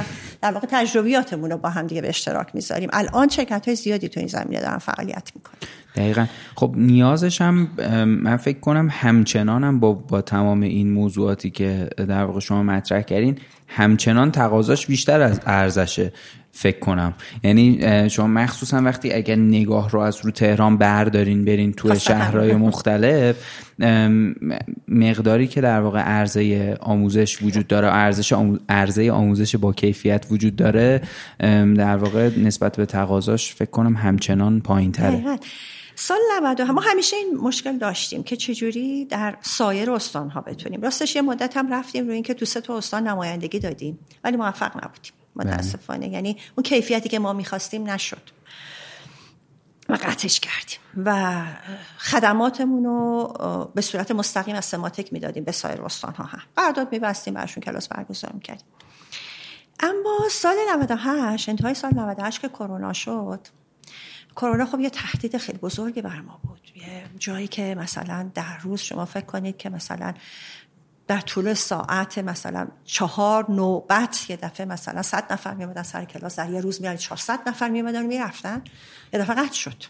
[0.42, 2.88] در واقع تجربیاتمون رو با هم دیگه به اشتراک می‌ذاریم.
[2.92, 5.54] الان شرکت های زیادی تو این زمینه دارن فعالیت می‌کنن.
[5.96, 6.26] دقیقا.
[6.56, 7.68] خب نیازش هم
[8.04, 13.38] من فکر کنم همچنانم با, با تمام این موضوعاتی که در واقع شما مطرح کردین
[13.68, 16.12] همچنان تقاضاش بیشتر از ارزشه.
[16.56, 17.14] فکر کنم.
[17.44, 23.36] یعنی شما مخصوصا وقتی اگر نگاه رو از رو تهران بردارین برین تو شهرهای مختلف
[24.88, 28.34] مقداری که در واقع عرضه آموزش وجود داره ارزش
[28.68, 31.00] عرضه آموزش با کیفیت وجود داره
[31.76, 35.38] در واقع نسبت به تقاضاش فکر کنم همچنان پایین تره
[35.96, 40.82] سال 92 ما همیشه این مشکل داشتیم که چجوری در سایر استان ها بتونیم.
[40.82, 44.84] راستش یه مدت هم رفتیم روی اینکه تو سه تا استان نمایندگی دادیم ولی موفق
[44.84, 45.12] نبودیم.
[45.36, 46.08] متاسفانه.
[46.08, 48.30] یعنی اون کیفیتی که ما می‌خواستیم نشد.
[49.88, 50.78] و قطعش کردیم.
[51.04, 51.42] و
[51.98, 57.34] خدماتمون رو به صورت مستقیم از سماتک می‌دادیم به سایر استان ها هم قرارداد میبستیم
[57.34, 58.66] برشون کلاس برگزار می‌کردیم.
[59.80, 63.40] اما سال 98 انتهای سال 98 که کرونا شد
[64.36, 66.60] کرونا خب یه تهدید خیلی بزرگی بر ما بود.
[66.74, 70.14] یه جایی که مثلا در روز شما فکر کنید که مثلا
[71.06, 76.36] در طول ساعت مثلا چهار نوبت یه دفعه مثلا صد نفر میامدن سر کلاس.
[76.36, 78.62] در یه روز میاد 400 نفر میامدن و می‌رفتن.
[79.12, 79.84] یه دفعه قطع شد.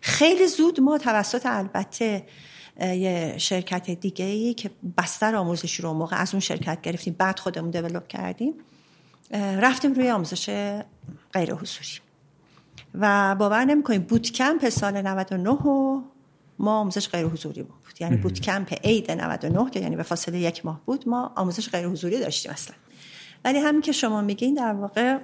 [0.00, 2.26] خیلی زود ما توسط البته
[2.80, 7.70] یه شرکت دیگه ای که بستر آموزشی رو موقع از اون شرکت گرفتیم بعد خودمون
[7.70, 8.54] دیولپ کردیم
[9.32, 10.46] رفتیم روی آموزش
[11.32, 12.00] غیر حضوری
[12.94, 16.02] و باور نمی‌کنیم بوت کمپ سال 99 و
[16.60, 17.76] ما آموزش غیر حضوری بود.
[18.00, 21.86] یعنی بوت کمپ عید 99 که یعنی به فاصله یک ماه بود ما آموزش غیر
[21.86, 22.76] حضوری داشتیم اصلا.
[23.44, 25.18] ولی همین که شما میگین در واقع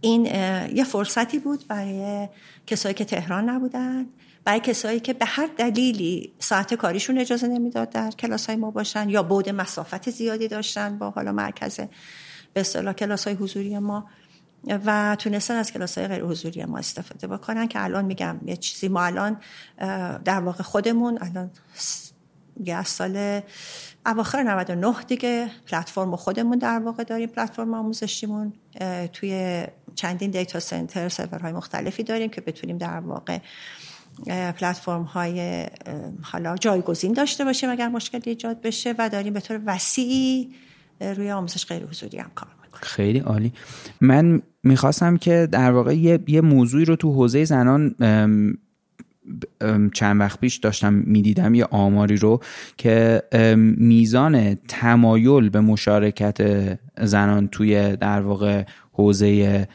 [0.00, 0.24] این
[0.74, 2.28] یه فرصتی بود برای
[2.66, 4.06] کسایی که تهران نبودن
[4.44, 9.08] برای کسایی که به هر دلیلی ساعت کاریشون اجازه نمی‌داد در کلاس های ما باشن
[9.08, 11.80] یا بود مسافت زیادی داشتن با حالا مرکز
[12.52, 14.06] به اصطلاح کلاس های حضوری ما.
[14.64, 18.88] و تونستن از کلاس های غیر حضوری ما استفاده بکنن که الان میگم یه چیزی
[18.88, 19.36] ما الان
[20.24, 21.50] در واقع خودمون الان
[22.64, 23.40] یه از سال
[24.06, 28.52] اواخر 99 دیگه پلتفرم خودمون در واقع داریم پلتفرم آموزشیمون
[29.12, 33.38] توی چندین دیتا سنتر سرورهای مختلفی داریم که بتونیم در واقع
[34.26, 35.66] پلتفرم های
[36.22, 40.54] حالا جایگزین داشته باشیم اگر مشکلی ایجاد بشه و داریم به طور وسیعی
[41.00, 42.48] روی آموزش غیر حضوری هم کار
[42.82, 43.52] خیلی عالی.
[44.00, 47.94] من می‌خواستم که در واقع یه, یه موضوعی رو تو حوزه زنان
[49.94, 52.40] چند وقت پیش داشتم می‌دیدم یه آماری رو
[52.76, 53.22] که
[53.78, 56.38] میزان تمایل به مشارکت
[57.00, 59.68] زنان توی در واقع حوزه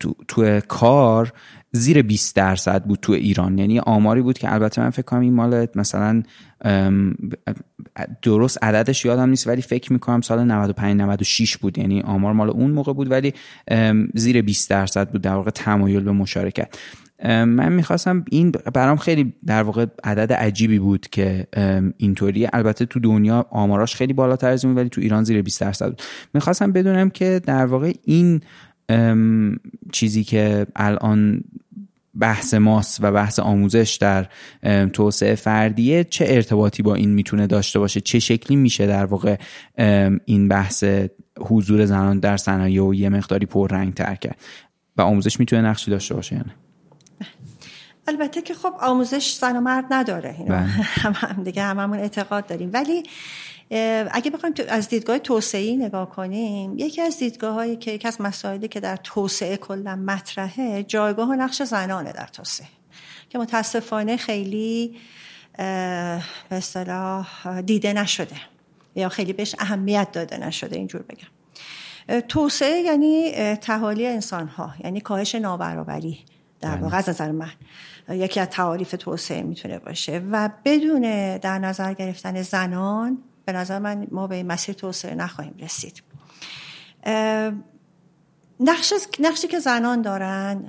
[0.00, 1.32] تو, تو کار
[1.72, 3.58] زیر 20 درصد بود تو ایران.
[3.58, 6.22] یعنی آماری بود که البته من فکر کنم این مال مثلا
[8.22, 11.78] درست عددش یادم نیست ولی فکر می‌کنم سال 95 96 بود.
[11.78, 13.34] یعنی آمار مال اون موقع بود ولی
[14.14, 16.74] زیر 20 درصد بود در واقع تمایل به مشارکت.
[17.24, 21.46] من می‌خواستم این برام خیلی در واقع عدد عجیبی بود که
[21.96, 26.02] اینطوری البته تو دنیا آماراش خیلی بالاتر از ولی تو ایران زیر 20 درصد بود.
[26.34, 28.40] می‌خواستم بدونم که در واقع این
[29.92, 31.44] چیزی که الان
[32.18, 34.26] بحث ماست و بحث آموزش در
[34.92, 39.36] توسعه فردیه چه ارتباطی با این می‌تونه داشته باشه؟ چه شکلی میشه در واقع
[40.24, 40.84] این بحث
[41.40, 44.36] حضور زنان در صنایع و یه مقداری پررنگ تر کرد؟
[44.96, 46.50] و آموزش می‌تونه نقشی داشته باشه یعنی
[48.08, 50.66] البته که خب آموزش زن و مرد نداره اینو بله.
[51.02, 52.70] هم, هم دیگه هممون اعتقاد داریم.
[52.72, 53.02] ولی
[53.70, 58.68] اگه بخوایم از دیدگاه توسعه نگاه کنیم یکی از دیدگاه هایی که یکی از مسائلی
[58.68, 62.66] که در توسعه کلا مطرحه جایگاه و نقش زنانه در توسعه
[63.30, 64.96] که متاسفانه خیلی
[65.56, 68.36] به اصطلاح دیده نشده
[68.94, 72.20] یا خیلی بهش اهمیت داده نشده اینجور بگم.
[72.20, 76.24] توسعه یعنی تحالی انسان ها یعنی کاهش نابرابری
[76.60, 76.82] در بله.
[76.82, 77.50] واقع از نظر من.
[78.08, 80.22] یکی از تعاریف توسعه می‌تونه باشه.
[80.30, 85.54] و بدون در نظر گرفتن زنان به نظر من ما به این مسیر توسعه نخواهیم
[85.58, 86.02] رسید.
[88.60, 90.64] نقش نقشی که زنان دارن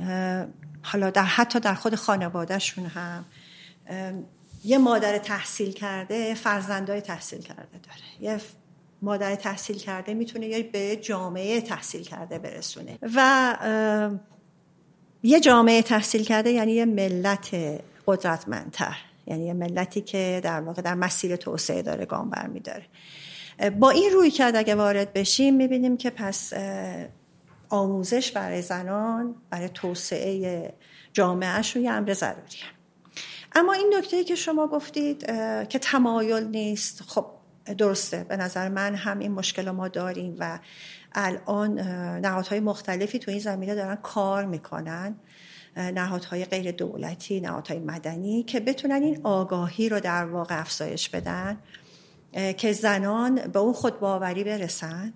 [0.81, 3.25] حالا در حتی در خود خانوادهشون هم
[4.63, 8.01] یه مادر تحصیل کرده فرزندای تحصیل کرده داره.
[8.19, 8.41] یه
[9.01, 12.97] مادر تحصیل کرده می‌تونه یا به جامعه تحصیل کرده برسونه.
[13.15, 13.57] و
[15.23, 17.55] یه جامعه تحصیل کرده یعنی یه ملت
[18.07, 18.97] قدرتمندتر.
[19.29, 22.85] یعنی یه ملتی که در واقع در مسیر توسعه داره گام برمیداره.
[23.79, 26.53] با این روی کرد اگه وارد بشیم می‌بینیم که پس
[27.69, 30.73] آموزش برای زنان برای توسعه
[31.13, 32.63] جامعهشون یه امر ضروریه.
[33.55, 35.25] اما این نکته که شما گفتید
[35.69, 37.25] که تمایل نیست خب
[37.77, 38.23] درسته.
[38.29, 40.59] به نظر من هم این مشکل ما داریم و
[41.13, 41.79] الان
[42.19, 45.15] نهادهای مختلفی تو این زمینه دارن کار می‌کنن.
[45.77, 51.57] نهادهای غیر دولتی نهادهای مدنی که بتونن این آگاهی رو در واقع افزایش بدن
[52.57, 55.13] که زنان به اون خودباوری برسن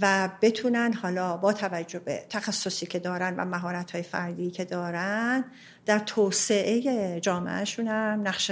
[0.00, 5.44] و بتونن حالا با توجه به تخصصی که دارن و مهارت های فردی که دارن
[5.86, 8.50] در توسعه جامعهشون هم نقش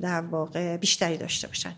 [0.00, 1.72] در واقع بیشتری داشته باشن.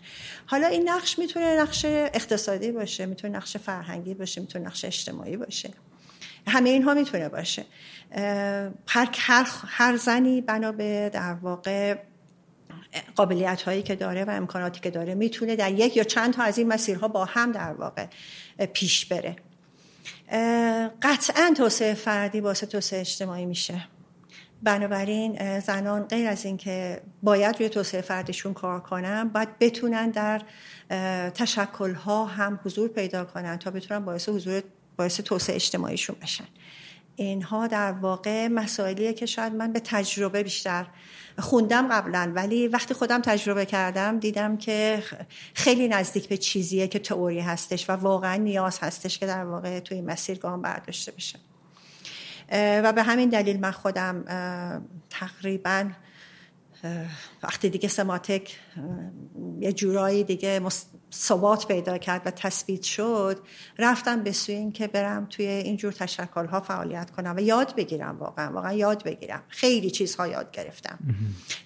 [0.46, 5.70] حالا این نقش می‌تونه نقش اقتصادی باشه می‌تونه نقش فرهنگی باشه می‌تونه نقش اجتماعی باشه.
[6.48, 7.64] همه اینها می‌تونه باشه.
[8.87, 9.08] هر,
[9.66, 11.96] هر, زنی بنا به در واقع
[13.16, 16.58] قابلیت هایی که داره و امکاناتی که داره می‌تونه در یک یا چند تا از
[16.58, 18.06] این مسیرها با هم در واقع
[18.72, 19.37] پیش بره.
[21.02, 23.84] قطعا توسعه فردی واسه توسعه اجتماعی میشه.
[24.62, 30.42] بنابراین زنان غیر از اینکه باید روی توسعه فردیشون کار کنن باید بتونن در
[31.30, 34.62] تشکلها هم حضور پیدا کنن تا بتونن باعث حضور
[34.98, 36.44] باعث توسعه اجتماعیشون بشن.
[37.16, 40.87] اینها در واقع مسائلیه که شاید من به تجربه بیشتر
[41.38, 45.02] خوندم قبلا ولی وقتی خودم تجربه کردم دیدم که
[45.54, 50.00] خیلی نزدیک به چیزیه که تئوری هستش و واقعا نیاز هستش که در واقع توی
[50.00, 51.38] مسیر گام برداشته بشه.
[52.52, 54.24] و به همین دلیل من خودم
[55.11, 55.90] تقریبا
[57.42, 58.58] وقتی دیگه سماتک
[59.61, 60.61] یه جورایی دیگه
[61.12, 63.38] ثبات پیدا کرد و تثبیت شد
[63.79, 68.18] رفتم به سوی این که برم توی اینجور تشکل ها فعالیت کنم و یاد بگیرم
[68.18, 69.42] واقعا واقعا یاد بگیرم.
[69.49, 70.99] خیلی چیزها یاد گرفتم.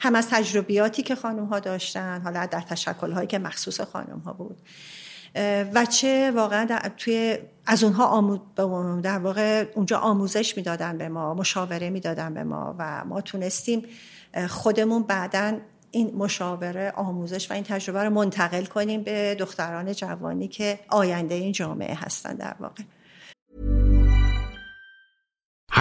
[0.00, 4.32] هم از تجربیاتی که خانم ها داشتن حالا در تشکل هایی که مخصوص خانم ها
[4.32, 4.56] بود
[5.74, 8.54] و چه واقعا توی از اونها آمود
[9.02, 13.82] در واقع اونجا آموزش می‌دادن به ما مشاوره می‌دادن به ما و ما تونستیم
[14.48, 15.58] خودمون بعدا
[15.92, 21.52] این مشاوره آموزش و این تجربه رو منتقل کنیم به دختران جوانی که آینده این
[21.52, 22.82] جامعه هستن در واقع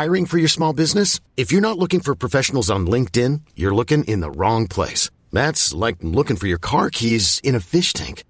[0.02, 1.19] Hiring for your small business?
[1.41, 5.04] If you're not looking for professionals on LinkedIn, you're looking in the wrong place.
[5.39, 8.24] That's like looking for your car keys in a fish tank.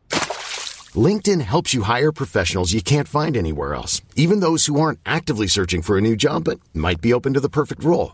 [1.08, 5.48] LinkedIn helps you hire professionals you can't find anywhere else, even those who aren't actively
[5.48, 8.14] searching for a new job but might be open to the perfect role.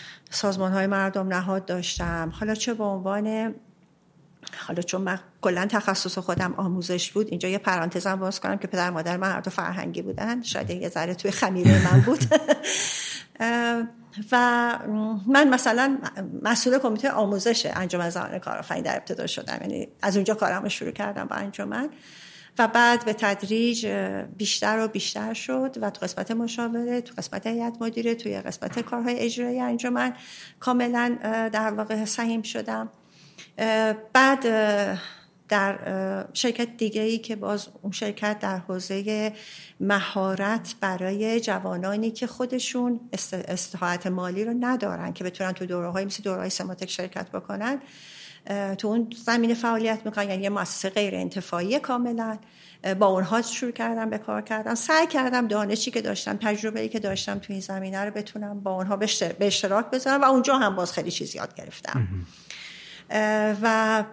[0.31, 2.33] سازمان های مردم نهاد داشتم.
[2.39, 3.55] حالا چه به عنوان
[4.67, 8.89] حالا چون من کلا تخصص خودم آموزش بود اینجا یه پرانتزم باز کنم که پدر
[8.89, 10.41] مادر من هر دو فرهنگی بودن.
[10.41, 12.23] شاید یه ذره توی خمیره من بود.
[14.31, 14.79] و
[15.27, 15.97] من مثلا
[16.41, 19.57] مسئول کمیته آموزش انجمن زنان کارآفرین در ابتدا شدم.
[19.61, 21.89] یعنی از اونجا کارم رو شروع کردم با انجمن.
[22.59, 23.87] و بعد به تدریج
[24.37, 29.19] بیشتر و بیشتر شد و تو قسمت مشاوره تو قسمت هیئت مدیره توی قسمت کارهای
[29.19, 30.13] اجرایی انجمن
[30.59, 31.17] کاملا
[31.53, 32.89] در واقع سهیم شدم.
[34.13, 34.45] بعد
[35.51, 39.33] در شرکت دیگه ای که باز اون شرکت در حوزه
[39.79, 42.99] مهارت برای جوانانی که خودشون
[43.33, 47.81] استحاعت مالی رو ندارن که بتونن تو دوره های مثل دوره های سماتک شرکت بکنن
[48.77, 52.37] تو اون زمینه فعالیت می‌کنن یعنی یه مؤسسه غیر انتفاعی کاملا.
[52.99, 54.75] با اونها شروع کردم به کار کردم.
[54.75, 58.71] سعی کردم دانشی که داشتم تجربه ای که داشتم تو این زمینه رو بتونم با
[58.71, 59.07] اونها به
[59.39, 62.07] اشتراک بذارم و اونجا هم باز خیلی چیز یاد گرفتم.
[63.61, 64.03] و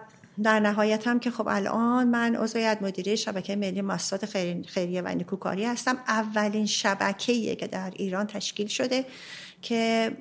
[0.43, 4.25] در نهایت هم که خب الان من عضو مدیره شبکه ملی مؤسسات
[4.67, 5.97] خیریه و نیکوکاری هستم.
[6.07, 9.05] اولین شبکه‌ایه که در ایران تشکیل شده.
[9.61, 10.11] که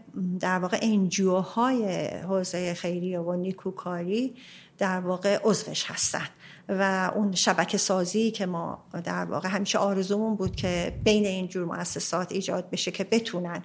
[0.40, 4.34] در واقع انجیو های حوزه خیریه و نیکوکاری
[4.78, 6.28] در واقع عضوش هستن
[6.68, 11.64] و اون شبکه سازی که ما در واقع همیشه آرزومون بود که بین این جور
[11.64, 13.62] مؤسسات ایجاد بشه که بتونن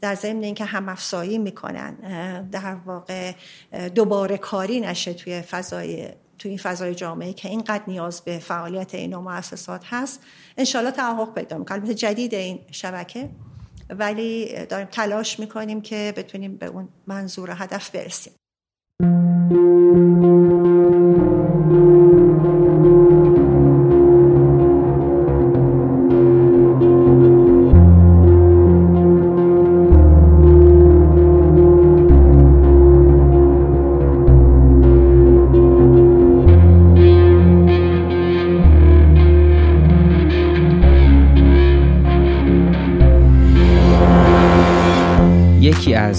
[0.00, 1.94] در ضمن اینکه هم افزایی می‌کنن
[2.50, 3.32] در واقع
[3.94, 6.08] دوباره کاری نشه توی فضای
[6.38, 10.20] توی این فضای جامعه که اینقدر نیاز به فعالیت این مؤسسات هست
[10.56, 11.78] انشالله تحقق پیدا می‌کنه.
[11.78, 13.30] البته جدید این شبکه.
[13.98, 18.32] ولی داریم تلاش می‌کنیم که بتونیم به اون منظور هدف برسیم.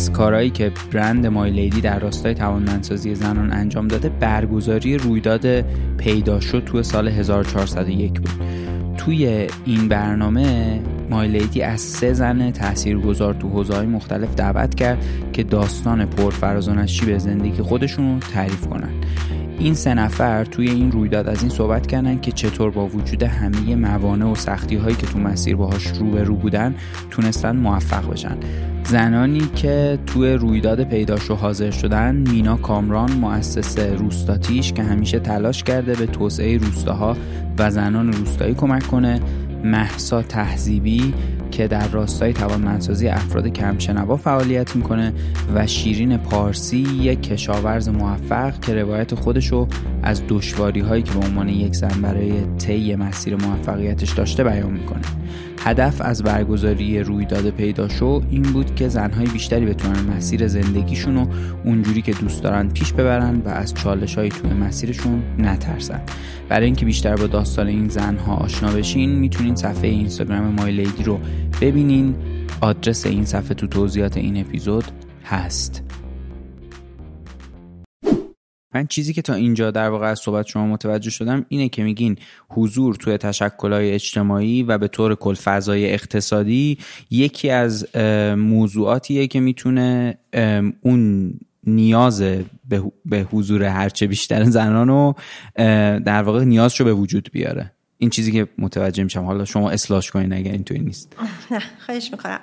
[0.02, 5.62] از کارهایی که برند مایلیدی در راستای توانمندسازی زنان انجام داده برگزاری رویداد
[5.98, 8.30] پیدا شد تو سال 1401 بود.
[8.98, 10.80] توی این برنامه
[11.10, 16.74] مایلیدی از سه زن تاثیرگذار تو حوزه‌های مختلف دعوت کرد که داستان پرفراز و
[17.06, 18.92] به زندگی خودشون رو تعریف کنن.
[19.60, 23.76] این سه نفر توی این رویداد از این صحبت کردن که چطور با وجود همه
[23.76, 26.76] موانع و سختی هایی که تو مسیر باهاش رو بودن
[27.10, 28.38] تونستن موفق بشن.
[28.92, 35.64] زنانی که توی رویداد پیداش و حاضر شدن مینا کامران مؤسس روستاتیش که همیشه تلاش
[35.64, 37.18] کرده به توسعه روستاها
[37.60, 39.22] و زنان روستایی کمک کنه
[39.64, 41.14] محسا تهذیبی
[41.52, 45.14] که در راستای توانمندسازی افراد کمشنوا فعالیت می‌کنه
[45.56, 49.68] و شیرین پارسی یک کشاورز موفق که روایت خودشو
[50.04, 55.02] از دشواری هایی که به عنوان یک زن برای طی مسیر موفقیتش داشته بیان می‌کنه.
[55.64, 61.28] هدف از برگزاری رویداد پیدا شو این بود که زنهای بیشتری بتونن مسیر زندگیشون رو
[61.66, 66.02] اونجوری که دوست دارن پیش ببرن و از چالش های توی مسیرشون نترسن.
[66.50, 71.20] برای اینکه بیشتر با داستان این زنها آشنا بشین می‌تونین صفحه اینستاگرام مای لیدی رو
[71.62, 72.16] ببینین
[72.62, 74.84] آدرس این صفحه تو توضیحات این اپیزود
[75.26, 75.84] هست.
[78.74, 82.18] من چیزی که تا اینجا در واقع از صحبت شما متوجه شدم اینه که میگین
[82.50, 86.78] حضور توی تشکلهای اجتماعی و به طور کل فضای اقتصادی
[87.10, 87.96] یکی از
[88.38, 90.18] موضوعاتیه که می‌تونه
[90.82, 91.34] اون
[91.68, 92.24] نیاز
[93.06, 95.16] به حضور هرچه بیشتر زنان رو
[96.00, 97.72] در واقع نیازشو به وجود بیاره.
[98.02, 99.26] این چیزی که متوجه میشم.
[99.26, 101.16] حالا شما اصلاحش کنین اگر اینطوری نیست.
[101.52, 102.40] نه خواهش می‌کنم.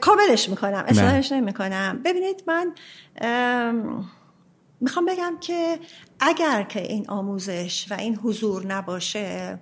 [0.00, 0.84] کاملش می‌کنم.
[0.88, 2.00] اصلاحش نمی‌کنم.
[2.04, 2.72] ببینید من
[4.80, 5.78] می‌خوام بگم که
[6.20, 9.58] اگر که این آموزش و این حضور نباشه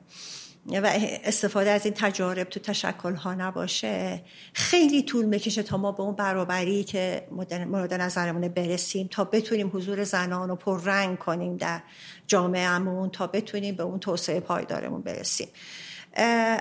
[0.69, 0.91] و
[1.25, 6.15] استفاده از این تجارب تو تشکل ها نباشه خیلی طول می‌کشه تا ما به اون
[6.15, 7.29] برابری که
[7.67, 11.81] مورد نظرمونه برسیم تا بتونیم حضور زنان رو پررنگ کنیم در
[12.27, 15.49] جامعهمون تا بتونیم به اون توسعه پایدارمون برسیم.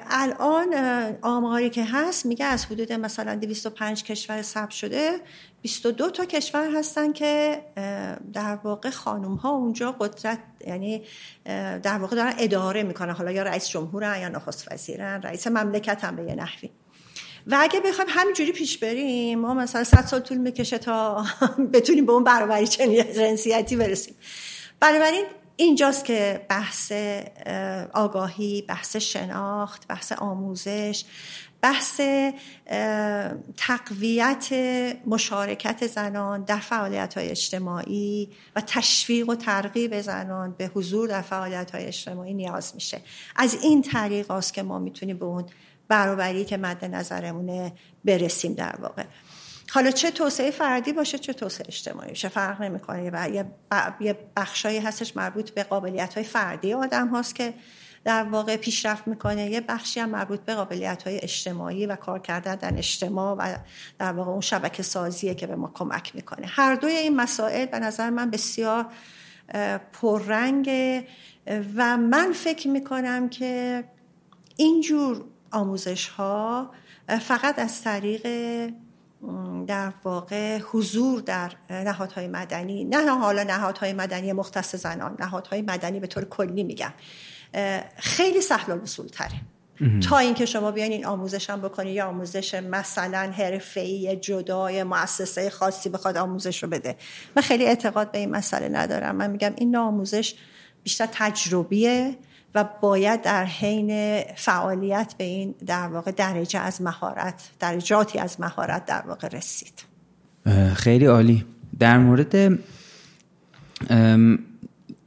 [0.09, 0.73] الان
[1.21, 5.19] آماری که هست میگه از حدود مثلا 205 کشور ثبت شده
[5.65, 7.61] 22 تا کشور هستن که
[8.33, 11.03] در واقع خانم ها اونجا قدرت یعنی
[11.83, 13.13] در واقع دارن اداره می‌کنن.
[13.13, 15.21] حالا یا رئیس جمهورن یا نخست وزیرن.
[15.21, 16.69] رئیس مملکت هم به یه نحوی.
[17.47, 21.25] و اگه بخوایم همینجوری پیش بریم ما مثلا 100 سال طول می‌کشه تا
[21.73, 24.15] بتونیم به اون برابری چنین جنسیتی برسیم.
[24.79, 25.25] بنابراین
[25.57, 26.91] اینجاست که بحث
[27.93, 31.05] آگاهی بحث شناخت بحث آموزش
[31.65, 32.01] بحث
[33.57, 34.47] تقویت
[35.05, 41.71] مشارکت زنان در فعالیت های اجتماعی و تشویق و ترغیب زنان به حضور در فعالیت
[41.71, 43.01] های اجتماعی نیاز میشه.
[43.35, 45.45] از این طریق است که ما می‌تونیم به اون
[45.87, 47.73] برابری که مد نظرمونه
[48.05, 49.03] برسیم در واقع.
[49.69, 53.03] حالا چه توسعه فردی باشه چه توسعه اجتماعی باشه فرق نمی‌کنه.
[53.99, 57.53] یه بخشایی هستش مربوط به قابلیت های فردی آدم هاست که
[58.05, 59.49] در واقع پیشرفت می‌کنه.
[59.49, 63.55] یه بخشی هم مربوط به قابلیت های اجتماعی و کار کردن در اجتماع و
[63.99, 66.47] در واقع اون شبکه سازیه که به ما کمک می‌کنه.
[66.47, 68.85] هر دوی این مسائل به نظر من بسیار
[69.93, 70.69] پررنگ
[71.75, 73.83] و من فکر می‌کنم که
[74.55, 76.71] اینجور آموزش ها
[77.21, 78.21] فقط از طریق
[79.67, 86.07] در واقع حضور در نهادهای مدنی نه حالا نهادهای مدنی مختص زنان نهادهای مدنی به
[86.07, 86.93] طور کلی میگم.
[87.97, 89.41] خیلی سهل الوصول تره
[90.09, 95.89] تا اینکه شما بیاین این آموزش هم بکنید یا آموزش مثلا حرفه‌ای جدای مؤسسه خاصی
[95.89, 96.95] بخواد آموزش رو بده.
[97.35, 99.15] من خیلی اعتقاد به این مسئله ندارم.
[99.15, 100.35] من میگم این آموزش
[100.83, 102.17] بیشتر تجربیه
[102.55, 108.85] و باید در حین فعالیت به این در واقع درجه از مهارت درجاتی از مهارت
[108.85, 109.83] در واقع رسید.
[110.75, 111.45] خیلی عالی.
[111.79, 112.59] در مورد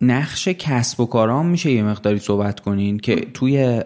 [0.01, 3.83] نقش کسب و کارام میشه یه مقداری صحبت کنین که توی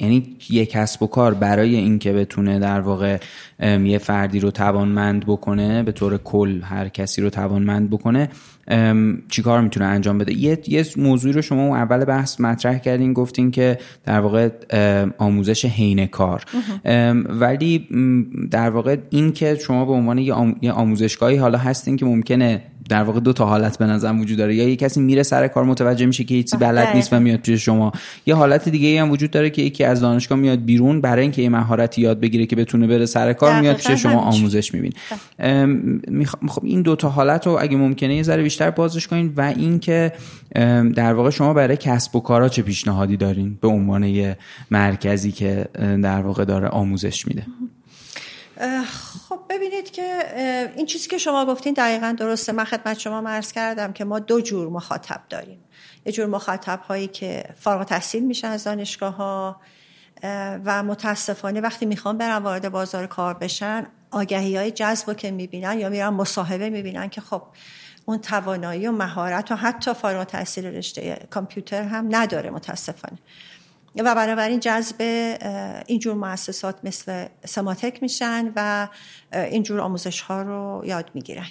[0.00, 3.18] یعنی یه کسب و کار برای اینکه بتونه در واقع
[3.62, 8.28] یه فردی رو توانمند بکنه به طور کل هر کسی رو توانمند بکنه
[9.28, 13.78] چیکار می‌تونه انجام بده؟ یه, یه موضوعی رو شما اول بحث مطرح کردین گفتین که
[14.04, 14.48] در واقع
[15.18, 16.44] آموزش حین کار.
[17.28, 17.88] ولی
[18.50, 23.20] در واقع این که شما به عنوان یه آموزشگاهی حالا هستین که ممکنه در واقع
[23.20, 24.54] دو تا حالت به نظر وجود داره.
[24.54, 27.64] یا یه کسی میره سر کار متوجه میشه که هیچی بلد نیست و میاد پیش
[27.64, 27.92] شما.
[28.26, 31.42] یه حالت دیگه ای هم وجود داره که یکی از دانشگاه میاد بیرون برای اینکه
[31.42, 34.92] یه مهارتی یاد بگیره که بتونه بره سر کار میاد پیش شما آموزش میبین
[36.48, 40.12] خب این دو تا حالت رو اگه ممکنه یه ذره بیشتر بازش کنین و اینکه
[40.94, 44.36] در واقع شما برای کسب و کارا چه پیشنهادی دارین؟ به عنوان یه
[44.70, 45.64] مرکزی که
[46.02, 47.46] در واقع داره آموزش میده.
[49.28, 50.24] خب ببینید که
[50.76, 52.52] این چیزی که شما گفتین دقیقا درسته.
[52.52, 55.64] من خدمت شما مرز کردم که ما دو جور مخاطب داریم.
[56.06, 59.60] یه جور مخاطب هایی که فارغ تحصیل میشن از دانشگاه ها
[60.64, 65.88] و متاسفانه وقتی می‌خوان برن وارد بازار کار بشن آگهی های جذب که می‌بینن یا
[65.88, 67.42] میرن مصاحبه می‌بینن که خب
[68.06, 73.18] اون توانایی و مهارت و حتی فارغ تحصیل رشته کامپیوتر هم نداره متاسفانه.
[73.96, 75.00] و بنابراین جذب
[75.86, 78.88] اینجور مؤسسات مثل سماتک میشن و
[79.32, 81.46] اینجور آموزش ها رو یاد می‌گیرن.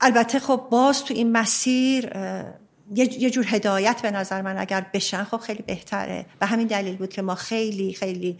[0.00, 2.12] البته خب باز تو این مسیر
[2.94, 6.26] یه جور هدایت به نظر من اگر بشن خب خیلی بهتره.
[6.40, 8.38] و همین دلیل بود که ما خیلی خیلی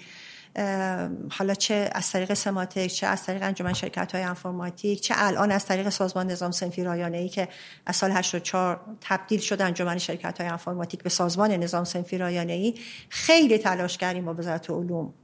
[1.30, 5.66] حالا چه از طریق سماتک چه از طریق انجمن شرکت های انفرماتیک چه الان از
[5.66, 7.48] طریق سازمان نظام سنفی رایانه ای که
[7.86, 12.74] از سال 84 تبدیل شد انجمن شرکت های انفرماتیک به سازمان نظام سنفی رایانه ای
[13.09, 15.14] خیلی تلاش کردیم با وزارت علوم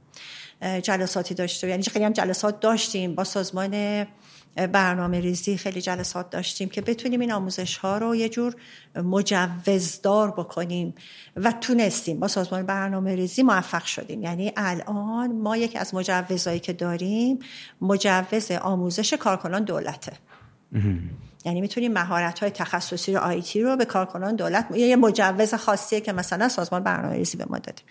[0.61, 1.67] جلساتی داشته.
[1.67, 4.05] یعنی خیلی هم جلسات داشتیم با سازمان
[4.55, 8.55] برنامه ریزی خیلی جلسات داشتیم که بتونیم این آموزش ها رو یه جور
[8.95, 10.95] مجوزدار بکنیم
[11.35, 14.23] و تونستیم با سازمان برنامه ریزی موفق شدیم.
[14.23, 17.39] یعنی الان ما یکی از مجوزهایی که داریم
[17.81, 20.13] مجوز آموزش کارکنان دولته.
[21.45, 26.13] یعنی می‌تونیم مهارت های تخصصی رو آیتی رو به کارکنان دولت یه مجوز خاصیه که
[26.13, 27.81] مثلا سازمان برنامه ریزی به ما داده.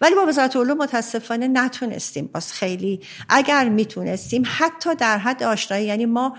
[0.00, 2.30] ولی با وزارت علوم متاسفانه نتونستیم.
[2.34, 6.36] باز خیلی اگر می‌تونستیم حتی در حد آشنایی یعنی ما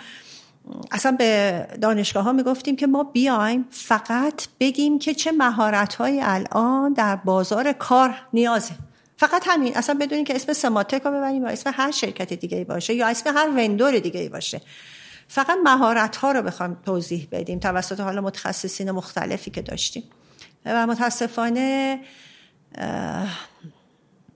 [0.92, 6.94] اصلا به دانشگاه ها می‌گفتیم که ما بیایم فقط بگیم که چه مهارت های الان
[6.94, 8.74] در بازار کار نیازه.
[9.18, 9.78] فقط همین.
[9.78, 13.38] اصلا بدونیم که اسم سماتک رو ببریم یا اسم هر شرکت دیگه باشه یا اسم
[13.38, 14.62] هر وندور دیگه باشه.
[15.28, 20.04] فقط مهارت ها رو بخوام توضیح بدیم توسط حالا متخصصین مختلفی که داشتیم.
[20.66, 22.00] و متاسفانه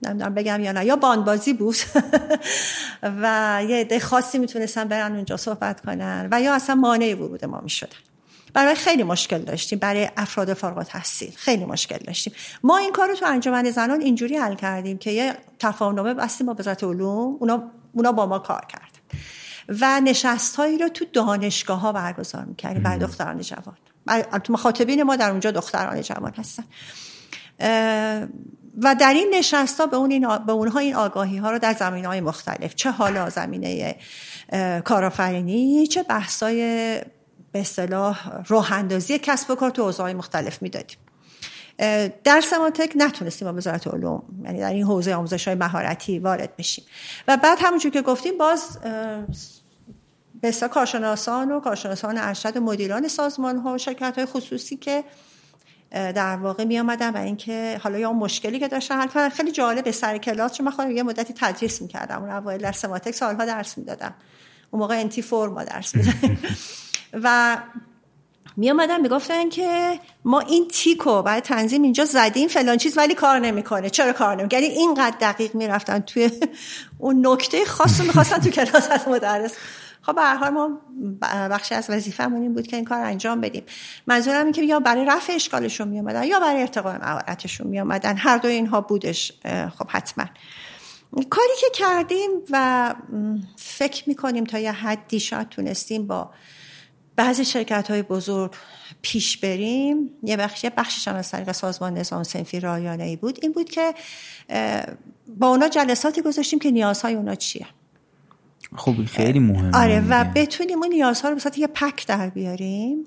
[0.02, 1.76] نمی‌دونم بگم یا نه یا باندبازی بود.
[3.22, 7.60] و یه عده خاصی می‌تونستن برن اونجا صحبت کنن و یا اصلا مانع ورود ما
[7.60, 7.96] می‌شدن.
[8.54, 12.32] برای خیلی مشکل داشتیم برای افراد فارغ تحصیل خیلی مشکل داشتیم.
[12.62, 16.56] ما این کار رو تو انجمن زنان اینجوری حل کردیم که یه تفاهمنامه بستیم با
[16.58, 17.62] وزارت علوم اونا,
[17.92, 19.20] اونا با ما کار کرد
[19.80, 23.76] و نشست هایی رو تو دانشگاه ها برگزار می‌کردیم برای دختران جوان.
[24.48, 26.64] مخاطبین ما در اونجا دختران جوان هستن.
[28.82, 31.72] و در این نشست ها به, اون این به اونها این آگاهی ها رو در
[31.72, 33.96] زمین های مختلف چه حالا زمینه
[34.84, 36.60] کارآفرینی چه بحث های
[37.52, 40.98] به اصطلاح راه اندازی کسب و کار تو حوزه‌های مختلف می‌دادیم.
[42.24, 46.84] در سماتک نتونستیم با وزارت علوم یعنی در این حوزه آموزش های مهارتی وارد بشیم.
[47.28, 48.78] و بعد همونجور که گفتیم باز
[50.40, 55.04] به کارشناسان و کارشناسان ارشد و مدیران سازمان ها و شرکت های خصوصی که
[55.90, 59.08] در واقع می آمدن و اینکه حالا یا مشکلی که داشتن.
[59.08, 62.72] حل خیلی جالب سر کلاس چون من خودم یه مدتی تدریس می‌کردم اون اوایل در
[62.72, 64.14] سماتک سالها درس می‌دادم.
[64.70, 66.38] اون موقع انتی فورما درس می‌دادم
[67.24, 67.56] و
[68.56, 73.38] می آمدن می‌گفتن که ما این تیکو برای تنظیم اینجا زدیم فلان چیز ولی کار
[73.38, 73.90] نمی‌کنه.
[73.90, 76.30] چرا کار نمی‌کنه؟ یعنی اینقدر دقیق می‌رفتن توی
[76.98, 79.54] اون نکته خاص رو می‌خواستن تو کلاس از مدرس
[80.10, 80.80] خب به هر ما
[81.50, 83.62] بخشی از وظیفه‌مون این بود که این کار انجام بدیم.
[84.06, 88.16] منظورم این که یا برای رفع اشکالشون می اومدن یا برای ارتقاء مهارتشون می اومدن
[88.16, 89.32] هر دو اینها بودش.
[89.78, 90.24] خب حتما.
[91.30, 92.94] کاری که کردیم و
[93.56, 96.30] فکر می‌کنیم تا یه حدی شاید تونستیم با
[97.16, 98.52] بعضی شرکت های بزرگ
[99.02, 103.38] پیش بریم یه بخش یه بخشش هم از طریق سازمان نظام سنفی رایانه ای بود.
[103.42, 103.94] این بود که
[105.26, 107.66] با اونا جلساتی گذاشتیم که نیازهای اونا چیه.
[108.76, 113.04] خب خیلی مهمه آره و بتونیم اون نیازها رو به یه پک در بیاریم.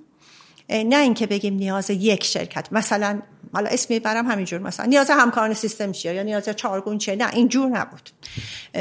[0.69, 2.67] نه اینکه بگیم نیاز یک شرکت.
[2.71, 3.21] مثلا
[3.53, 4.59] حالا اسمی برم همینجور.
[4.59, 8.09] مثلا نیاز همکاران سیستم چیه یا نیاز چارگون چیه؟ نه اینجور نبود.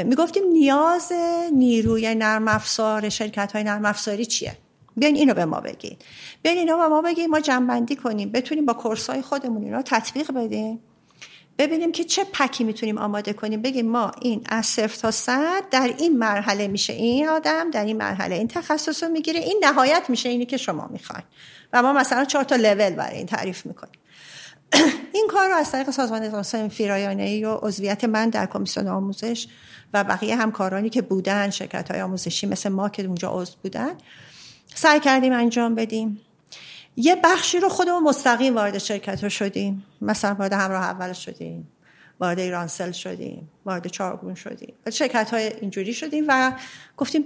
[0.05, 1.11] می‌گفتیم نیاز
[1.53, 4.57] نیروی نرم افزار شرکت های نرم افزاری چیه؟
[4.97, 5.97] بیاین اینو به ما بگین.
[6.41, 8.31] بیاین اینو به ما بگین ما جنبندی کنیم.
[8.31, 10.79] بتونیم با کورس های خودمون اینا تطبیق بدیم.
[11.57, 13.61] ببینیم که چه پکی می‌تونیم آماده کنیم.
[13.61, 17.97] بگیم ما این از صفر تا صد در این مرحله میشه این آدم در این
[17.97, 19.39] مرحله این تخصص رو می‌گیره.
[19.39, 21.25] این نهایت میشه اینی که شما می‌خواین.
[21.73, 23.99] و ما مثلا چهار تا لول برای این تعریف می‌کنیم.
[25.13, 29.47] این کار رو از طریق سازمان نظام فیرایانه ای و عضویت من در کمیسیون آموزش
[29.93, 33.91] و بقیه همکارانی که بودن شرکت های آموزشی مثل ما که اونجا عضو بودن
[34.75, 36.21] سعی کردیم انجام بدیم.
[36.95, 39.83] یه بخشی رو خودمون مستقیم وارد شرکت ها شدیم.
[40.01, 41.67] مثلا وارد همراه اول شدیم
[42.19, 44.73] وارد ایرانسل شدیم وارد چارگون شدیم.
[44.93, 46.53] شرکت های اینجوری شدیم و
[46.97, 47.23] گفتیم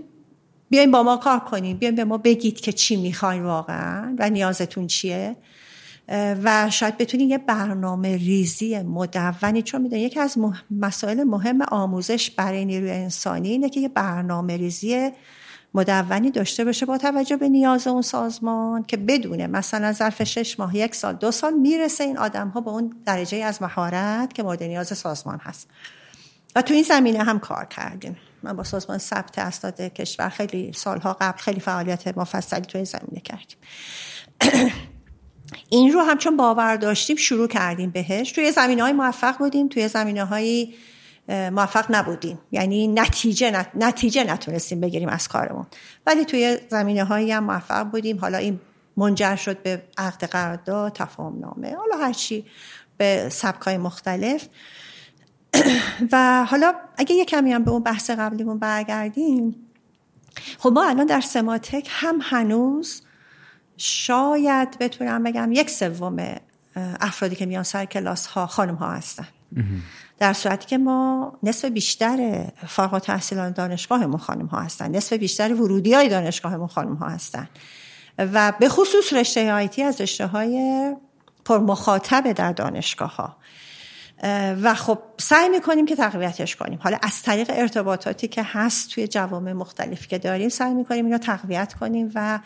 [0.69, 4.87] بیاین با ما کار کنیم بیاین به ما بگید که چی می‌خواین واقعا و نیازتون
[4.87, 5.35] چیه؟
[6.43, 10.37] و شاید بتونید یه برنامه ریزی مدونی چون می‌دونید یکی از
[10.71, 15.11] مسائل مهم آموزش برای نیروی انسانی اینه که یه برنامه ریزی
[15.77, 20.75] مدونی داشته باشه با توجه به نیاز اون سازمان که بدونه مثلا ظرف شش ماه
[20.75, 24.63] یک سال دو سال می‌رسه این آدم ها به اون درجه از مهارت که مورد
[24.63, 25.69] نیاز سازمان هست.
[26.55, 28.17] و تو این زمینه هم کار کردیم.
[28.43, 33.19] من با سازمان ثبت اسناد کشور خیلی سالها قبل خیلی فعالیت مفصلی تو این زمینه
[33.19, 33.57] کردیم.
[35.69, 38.31] این رو همچون باور داشتیم شروع کردیم بهش.
[38.31, 40.73] توی زمینه های موفق بودیم توی زمینه های
[41.27, 42.39] موفق نبودیم.
[42.51, 45.65] یعنی نتیجه نتیجه نتونستیم بگیریم از کارمون.
[46.05, 48.19] ولی توی زمینه هایی هم موفق بودیم.
[48.19, 48.59] حالا این
[48.97, 52.45] منجر شد به عقد قرارداد تفاهم نامه حالا هرچی
[52.97, 54.47] به سبکای مختلف.
[56.11, 59.55] و حالا اگه یه کمی هم به اون بحث قبلیمون برگردیم
[60.59, 63.01] خب ما الان در سماتک هم هنوز
[63.77, 66.35] شاید بتونم بگم یک سوم
[66.75, 69.27] افرادی که میان سر کلاس ها خانم ها هستن
[70.19, 74.95] در صورتی که ما نصف بیشتر فارغ تحصیلان دانشگاهمون خانم ها هستن.
[74.95, 77.49] نصف بیشتر ورودی های دانشگاهمون خانم ها هستن.
[78.17, 80.95] و به خصوص رشته آیتی از رشته های
[81.45, 83.35] پرمخاطب در دانشگاه ها
[84.61, 86.79] و خب سعی می‌کنیم که تقویتش کنیم.
[86.83, 91.73] حالا از طریق ارتباطاتی که هست توی جوامع مختلفی که داریم سعی می‌کنیم اینو تقویت
[91.73, 92.39] کنیم و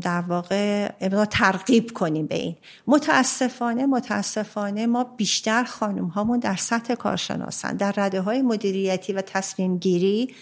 [0.00, 0.88] در واقع
[1.30, 2.56] ترغیب کنیم به این.
[2.86, 7.76] متاسفانه متاسفانه ما بیشتر خانم هامون در سطح کارشناسن.
[7.76, 10.34] در رده های مدیریتی و تصمیم گیری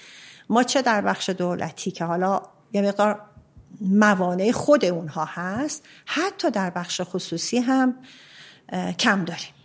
[0.48, 3.20] ما چه در بخش دولتی که حالا یه مقدار
[3.80, 7.94] موانع خود اونها هست حتی در بخش خصوصی هم
[8.98, 9.63] کم داریم.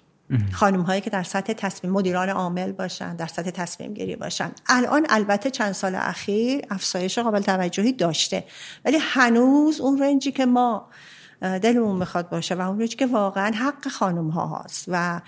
[0.51, 4.51] خانم هایی که در سطح تصمیم مدیران عامل باشن در سطح تصمیم گیری باشن.
[4.67, 8.43] الان البته چند سال اخیر افزایش قابل توجهی داشته.
[8.85, 10.89] ولی هنوز اون رنجی که ما
[11.41, 15.21] دلمون می‌خواد باشه و اون رنجی که واقعا حق خانم ها هست و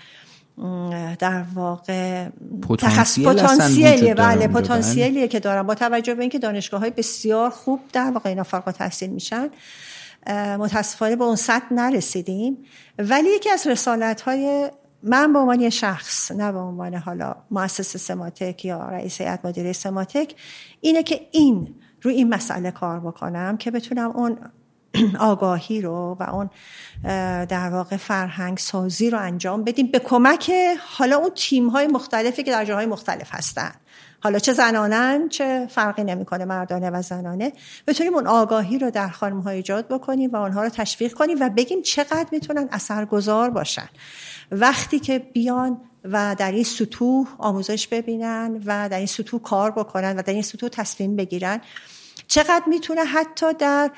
[1.18, 2.28] در واقع
[2.62, 8.30] پتانسیلیه بله پتانسیلیه که دارم با توجه به اینکه دانشگاه های بسیار خوب در واقع
[8.30, 9.48] اینا فارغ تحصیل میشن
[10.58, 12.58] متاسفانه به اون سطح نرسیدیم.
[12.98, 14.70] ولی یکی از رسالت های
[15.02, 19.72] من به عنوان یه شخص نه به عنوان حالا مؤسس سماتک یا رئیس هیئت مدیره
[19.72, 20.34] سماتک
[20.80, 24.38] اینه که این روی این مسئله کار بکنم که بتونم اون
[25.18, 26.50] آگاهی رو و اون
[27.44, 30.52] در واقع فرهنگ سازی رو انجام بدیم به کمک
[30.98, 33.72] حالا اون تیم های مختلفی که در جاهای مختلف هستن.
[34.22, 37.52] حالا چه زنانن چه فرقی نمی‌کنه مردانه و زنانه.
[37.86, 41.48] بتونیم اون آگاهی رو در خانم ها ایجاد بکنیم و آنها رو تشویق کنیم و
[41.48, 43.88] بگیم چقدر می‌تونن اثرگذار باشن.
[44.52, 50.16] وقتی که بیان و در این سطوح آموزش ببینن و در این سطوح کار بکنن
[50.16, 51.60] و در این سطوح تصمیم بگیرن
[52.26, 53.90] چقدر می‌تونه حتی در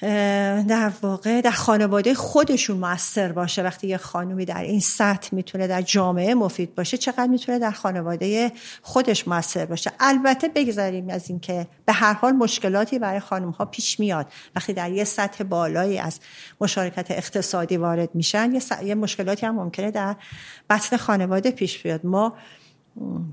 [0.00, 3.62] در واقع در خانواده خودشون موثر باشه.
[3.62, 8.52] وقتی یه خانومی در این سطح می‌تونه در جامعه مفید باشه چقدر می‌تونه در خانواده
[8.82, 14.00] خودش موثر باشه؟ البته بگذاریم از اینکه به هر حال مشکلاتی برای خانم ها پیش
[14.00, 14.26] میاد.
[14.56, 16.20] وقتی در یه سطح بالایی از
[16.60, 20.16] مشارکت اقتصادی وارد میشن یه, یه مشکلاتی هم ممکنه در
[20.70, 22.06] بطن خانواده پیش بیاد.
[22.06, 22.36] ما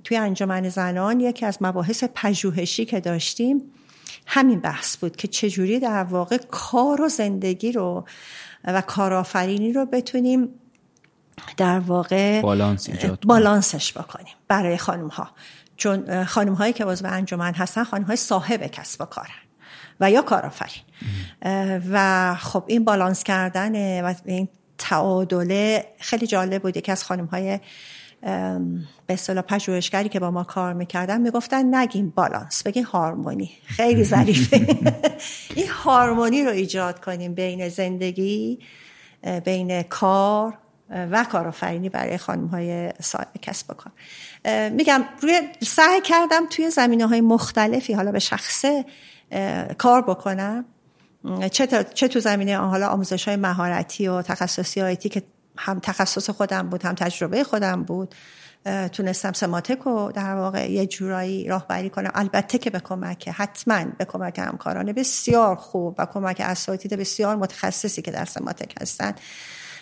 [0.04, 3.62] توی انجمن زنان یکی از مباحث پژوهشی که داشتیم
[4.26, 8.06] همین بحث بود که چجوری در واقع کار و زندگی رو
[8.64, 10.50] و کارآفرینی رو بتونیم
[11.58, 15.30] در واقع بالانس ایجاد بالانسش بکنیم برای خانم ها
[15.78, 19.30] چون خانم هایی که عضو انجمن هستن خانم های صاحب کسب و کارن
[20.00, 20.84] و یا کارآفرین.
[21.92, 24.48] و خب این بالانس کردن و این
[24.78, 26.78] تعادله خیلی جالب بود.
[26.78, 27.60] یکی از خانم های
[29.08, 33.52] به اصطلاح پژوهشگری که با ما کار می‌کردن می‌گفتن نگیم بالانس بگیم هارمونی.
[33.66, 34.58] خیلی ظریفه.
[35.56, 38.60] این هارمونی رو ایجاد کنیم بین زندگی
[39.46, 40.58] بین کار
[40.90, 43.94] و کارآفرینی برای خانم های صاحب کسب و کار.
[44.70, 48.86] میگم روی سعی کردم توی زمینه های مختلفی حالا به شخصه
[49.78, 50.66] کار بکنم.
[51.52, 55.24] چه, چه تو زمینه حالا آموزش های مهارتی و تخصصی آیتی که
[55.58, 58.16] هم تخصص خودم بود هم تجربه خودم بود.
[58.92, 62.12] تونستم سماتک رو در واقع یه جورایی راهبری کنم.
[62.16, 68.02] البته که به کمک حتما به کمک همکاران بسیار خوب و کمک اساتید بسیار متخصصی
[68.02, 69.14] که در سماتک هستن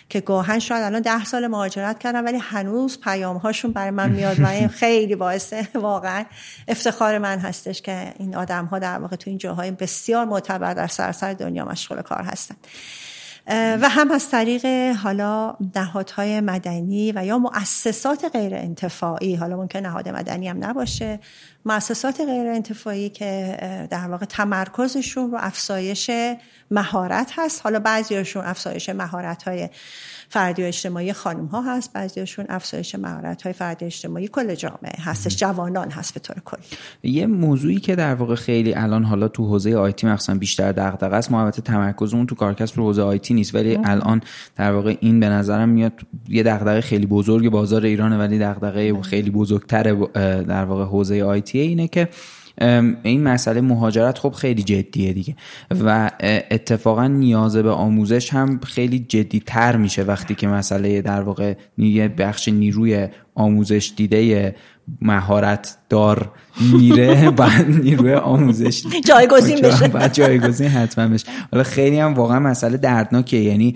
[0.08, 4.40] که گاهن شاید الان ده سال مهاجرت کردم ولی هنوز پیام هاشون برای من میاد
[4.40, 6.24] و این خیلی باعث واقعا
[6.68, 10.86] افتخار من هستش که این آدم ها در واقع تو این جاهای بسیار معتبر در
[10.86, 12.56] سراسر دنیا مشغول کار هستن.
[13.46, 14.66] و هم از طریق
[14.96, 21.20] حالا نهادهای مدنی و یا مؤسسات غیر انتفاعی حالا ممکن نهاد مدنی هم نباشه
[21.64, 23.56] مؤسسات غیر انتفاعی که
[23.90, 26.10] در واقع تمرکزشون رو افزایش
[26.70, 27.60] مهارت هست.
[27.64, 29.68] حالا بعضیشون افزایش مهارت های
[30.34, 35.36] فردی و اجتماعی خانم ها هست بعضیشون افزایش مهارت های فردی اجتماعی کل جامعه هستش
[35.36, 36.62] جوانان هست به طور کلی
[37.02, 41.32] یه موضوعی که در واقع خیلی الان حالا تو حوزه آیتی مخصوصا بیشتر دغدغه است
[41.32, 44.20] ما تمرکزمون تو کارکسب رو حوزه آیتی نیست ولی الان
[44.56, 45.92] در واقع این به نظرم میاد
[46.28, 49.82] یه دغدغه خیلی بزرگ بازار ایرانه ولی دغدغه خیلی بزرگتر
[50.42, 52.08] در واقع حوزه آیتی اینه که
[53.02, 55.36] این مسئله مهاجرت خب خیلی جدیه دیگه.
[55.70, 56.10] و
[56.50, 62.08] اتفاقا نیازه به آموزش هم خیلی جدی تر میشه وقتی که مسئله در واقع یه
[62.08, 64.54] بخش نیروی آموزش دیده
[65.00, 66.30] مهارت دار
[66.60, 69.88] میره بعد نیروی آموزش جایگزین بشه.
[69.88, 71.26] بعد جایگزین حتما بشه.
[71.52, 73.74] حالا خیلی هم واقعا مسئله دردناکه یعنی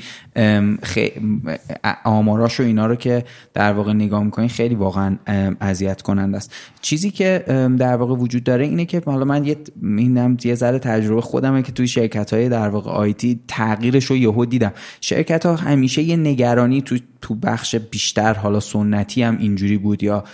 [2.05, 3.25] آماراش و اینا رو که
[3.55, 5.17] در واقع نگاه می‌کنین خیلی واقعا
[5.61, 6.53] اذیت کننده است.
[6.83, 7.45] چیزی که
[7.79, 11.73] در واقع وجود داره اینه که حالا من یه اینم یه ذره تجربه خودمه که
[11.73, 14.73] توی شرکت های در واقع آیتی تغییرش رو یهو دیدم.
[15.01, 20.25] شرکت ها همیشه یه نگرانی تو تو بخش بیشتر حالا سنتی هم اینجوری بود یا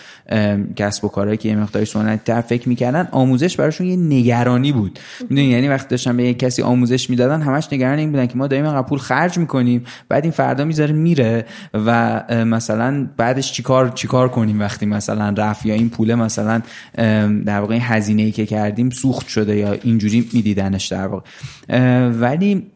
[0.77, 4.99] کسب و کارهایی که یه مقداری سنتی تر فکر می‌کردن آموزش براشون یه نگرانی بود.
[5.21, 8.47] می‌دونی؟ یعنی وقتی داشتن به یک کسی آموزش می‌دادن همش نگران این بودن که ما
[8.47, 14.61] دائما پول خرج می‌کنیم بعد این فردا می‌ذاره میره و مثلا بعدش چیکار چیکار کنیم
[14.61, 16.63] وقتی مثلا رفت یا این پول مثلا
[17.47, 21.25] در واقع هزینه ای که کردیم سوخت شده یا اینجوری میدیدنش در واقع.
[22.09, 22.67] ولی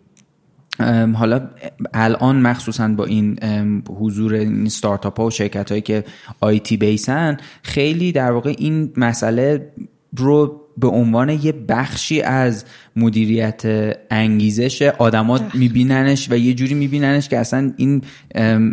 [1.14, 1.48] حالا
[1.94, 3.38] الان مخصوصا با این
[4.00, 6.04] حضور این ستارتاپ ها و شرکت هایی که
[6.40, 9.72] آیتی بیسن خیلی در واقع این مسئله
[10.16, 12.64] رو به عنوان یه بخشی از
[12.96, 13.62] مدیریت
[14.10, 18.02] انگیزش آدما میبیننش و یه جوری میبیننش که اصلا این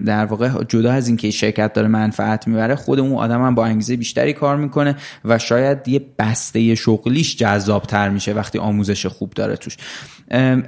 [0.05, 3.95] در واقع جدا از اینکه شرکت داره منفعت می‌بره خود اون آدم هم با انگیزه
[3.95, 4.95] بیشتری کار می‌کنه
[5.25, 9.77] و شاید یه بسته شغلیش جذابتر میشه وقتی آموزش خوب داره توش.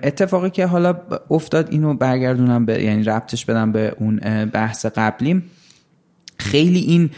[0.03, 0.95] اتفاقی که حالا
[1.29, 5.43] افتاد اینو برگردونم به یعنی ربطش بدم به اون بحث قبلیم.
[6.39, 7.09] خیلی این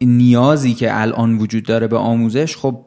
[0.00, 2.84] نیازی که الان وجود داره به آموزش خب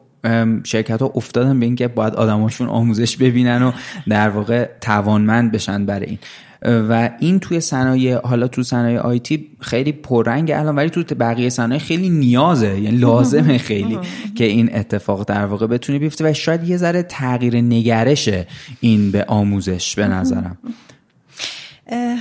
[0.64, 3.72] شرکت ها افتادن به اینکه باید آدماشون آموزش ببینن و
[4.08, 6.18] در واقع توانمند بشن برای این.
[6.64, 11.80] و این توی صنایع حالا تو صنایع آیتی خیلی پررنگ الان ولی تو بقیه صنایع
[11.80, 13.98] خیلی نیازه یعنی لازمه خیلی
[14.34, 18.46] که این اتفاق در واقع بتونه بیفته و شاید یه ذره تغییر نگرشه
[18.80, 20.58] این به آموزش به نظرم.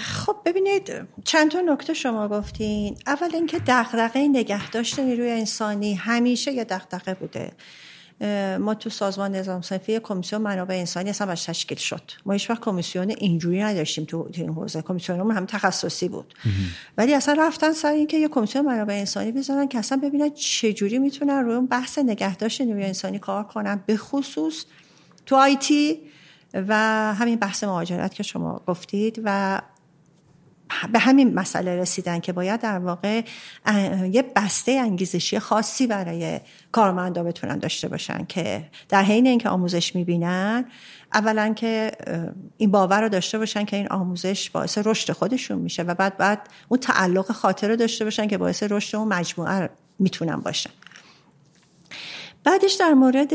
[0.02, 0.92] خب ببینید
[1.24, 2.96] چند تا نکته شما گفتین.
[3.08, 7.52] اول اینکه دغدغه نگهداشت نیروی انسانی همیشه یه دغدغه بوده.
[8.60, 12.02] ما تو سازمان نظام صنفی کمیسیون منابع انسانی اصلا باش تشکیل شد.
[12.26, 14.82] ما هیچ وقت کمیسیون اینجوری نداشتیم تو این حوزه.
[14.82, 16.34] کمیسیون هم تخصصی بود.
[16.98, 21.00] ولی اصلا رفتن سر اینکه یه کمیسیون منابع انسانی بذارن که اصلا ببینن چه جوری
[21.00, 23.84] می‌تونن روی بحث نگهداشت نیروی انسانی کار کنن.
[23.86, 24.66] به خصوص
[25.26, 26.00] تو آیتی
[26.54, 26.76] و
[27.14, 29.62] همین بحث مهاجرت که شما گفتید و
[30.92, 33.22] به همین مسئله رسیدن که باید در واقع
[34.12, 36.40] یه بسته انگیزشی خاصی برای
[36.72, 40.66] کارمندا بتونن داشته باشن که در حین اینکه آموزش می‌بینن
[41.14, 41.92] اولا که
[42.58, 46.50] این باور رو داشته باشن که این آموزش باعث رشد خودشون میشه و بعد بعد
[46.70, 49.70] اون تعلق خاطر رو داشته باشن که باعث رشد اون مجموعه
[50.00, 50.70] می‌تونن باشن.
[52.44, 53.34] بعدش در مورد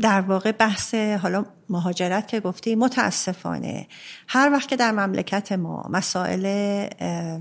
[0.00, 3.86] در واقع بحث حالا مهاجرت که گفتی متاسفانه
[4.28, 6.42] هر وقت که در مملکت ما مسائل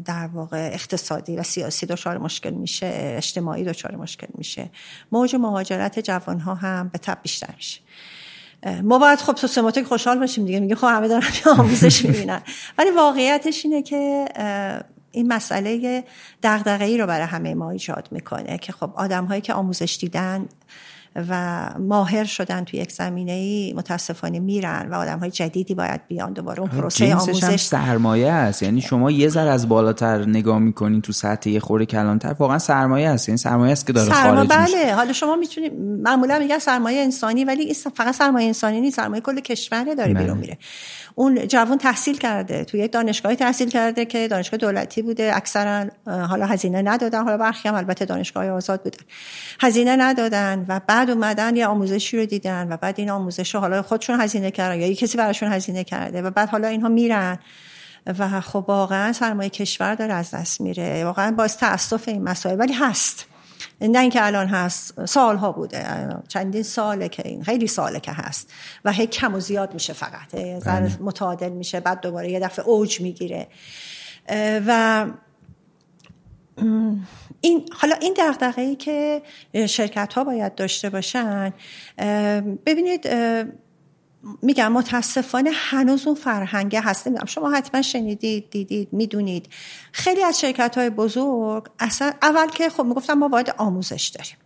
[0.05, 4.69] در واقع اقتصادی و سیاسی دچار مشکل میشه اجتماعی دچار مشکل میشه
[5.11, 7.81] موج مهاجرت جوانها هم به تب بیشتر میشه.
[8.83, 12.41] ما باید خب سیستماتیک خوشحال باشیم دیگه میگه خب همه دارن آموزش می‌بینن.
[12.77, 14.25] ولی واقعیتش اینه که
[15.11, 16.03] این مسئله
[16.43, 20.45] دغدغه‌ای رو برای همه ما ایجاد می‌کنه که خب آدم هایی که آموزش دیدن
[21.15, 26.33] و ماهر شدن توی یک زمینه ای متاسفانه میرن و آدم های جدیدی باید بیان
[26.33, 28.63] دوباره اون پروسه آموزش سرمایه است.
[28.63, 33.09] یعنی شما یه ذره از بالاتر نگاه می‌کنین تو سطح یه خورده کلانتر واقعا سرمایه
[33.09, 33.29] است.
[33.29, 34.35] یعنی سرمایه است که داره سرما...
[34.35, 34.95] خارج بله.
[34.95, 38.95] حالا شما می‌تونید معمولا میگن سرمایه انسانی ولی فقط سرمایه انسانی نیست.
[38.95, 40.33] سرمایه کل کشور داره بیرون بله.
[40.33, 40.57] میره.
[41.15, 42.63] اون جوان تحصیل کرده.
[42.63, 45.31] توی یک دانشگاهی تحصیل کرده که دانشگاه دولتی بوده.
[45.35, 47.23] اکثرا حالا هزینه ندادن.
[47.23, 49.03] حالا برخی هم البته دانشگاه آزاد بودن.
[49.59, 53.81] هزینه ندادن و بعد اومدن یه آموزشی رو دیدن و بعد این آموزش رو حالا
[53.81, 57.39] خودشون هزینه کردن یا کسی براشون هزینه کرده و بعد حالا اینها میرن
[58.19, 61.05] و خب واقعا سرمایه کشور داره از دست میره.
[61.05, 62.59] واقعا باعث تاسف این مسائل.
[62.59, 63.25] ولی هست.
[63.81, 65.05] نه اینکه الان هست.
[65.05, 66.07] سالها بوده.
[66.27, 68.53] چندین ساله که این خیلی ساله که هست.
[68.85, 70.31] و هی کم و زیاد میشه فقط.
[70.65, 70.97] بله.
[71.01, 71.79] متعادل میشه.
[71.79, 73.47] بعد دوباره یه دفعه اوج می‌گیره.
[74.67, 75.05] و
[77.41, 79.21] این حالا این دغدغه ای که
[79.67, 81.53] شرکت ها باید داشته باشن
[82.65, 83.09] ببینید
[84.41, 87.07] میگم متاسفانه هنوز اون فرهنگه هست.
[87.07, 89.49] نمی‌دونم شما حتما شنیدید دیدید می‌دونید.
[89.91, 94.37] خیلی از شرکت های بزرگ اصلا اول که خب می‌گفتم ما باید آموزش داریم.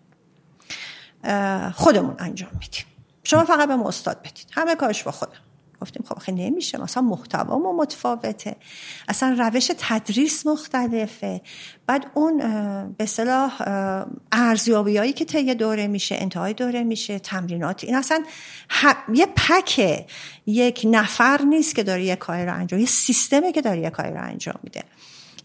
[1.72, 2.86] خودمون انجام میدیم.
[3.24, 4.46] شما فقط به استاد بدید.
[4.52, 5.43] همه کارش با خودم
[5.84, 8.56] گفتیم خب خیلی نمیشه مثلا محتوا متفاوته.
[9.08, 11.42] اصلا روش تدریس مختلفه.
[11.88, 12.38] بعد اون
[12.98, 13.62] به صلاح
[14.32, 18.24] ارزیابیایی که طی دوره میشه انتهای دوره میشه تمرینات این اصلا
[19.14, 20.06] یه پکه.
[20.46, 24.14] یک نفر نیست که داره یه کاری رو انجام یه سیستمه که داره یه کاری
[24.14, 24.84] رو انجام میده.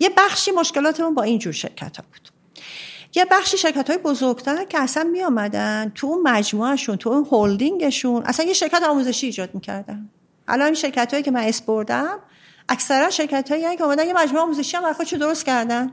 [0.00, 2.28] یه بخشی مشکلاتمون با این جور شرکت ها بود.
[3.14, 8.22] یه بخشی شرکت های بزرگتر که اصلا می آمدن تو اون مجموعهشون تو اون هولدینگشون
[8.22, 10.10] اصلا یه شرکت آموزشی ایجاد می‌کردن.
[10.48, 12.18] الان شرکت هایی که من اسپردم
[12.68, 15.92] اکثرا شرکت هایی که اومدن یه مجموعه آموزشی هم برای درست کردن.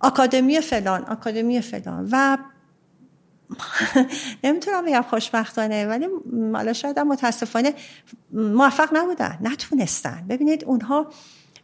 [0.00, 2.08] آکادمی فلان آکادمی فلان.
[2.12, 2.38] و
[4.44, 6.06] نمی‌تونم بگم خوشبختانه ولی
[6.54, 7.74] حالا شاید متاسفانه
[8.32, 10.26] موفق نبودن نتونستن.
[10.28, 11.12] ببینید اونها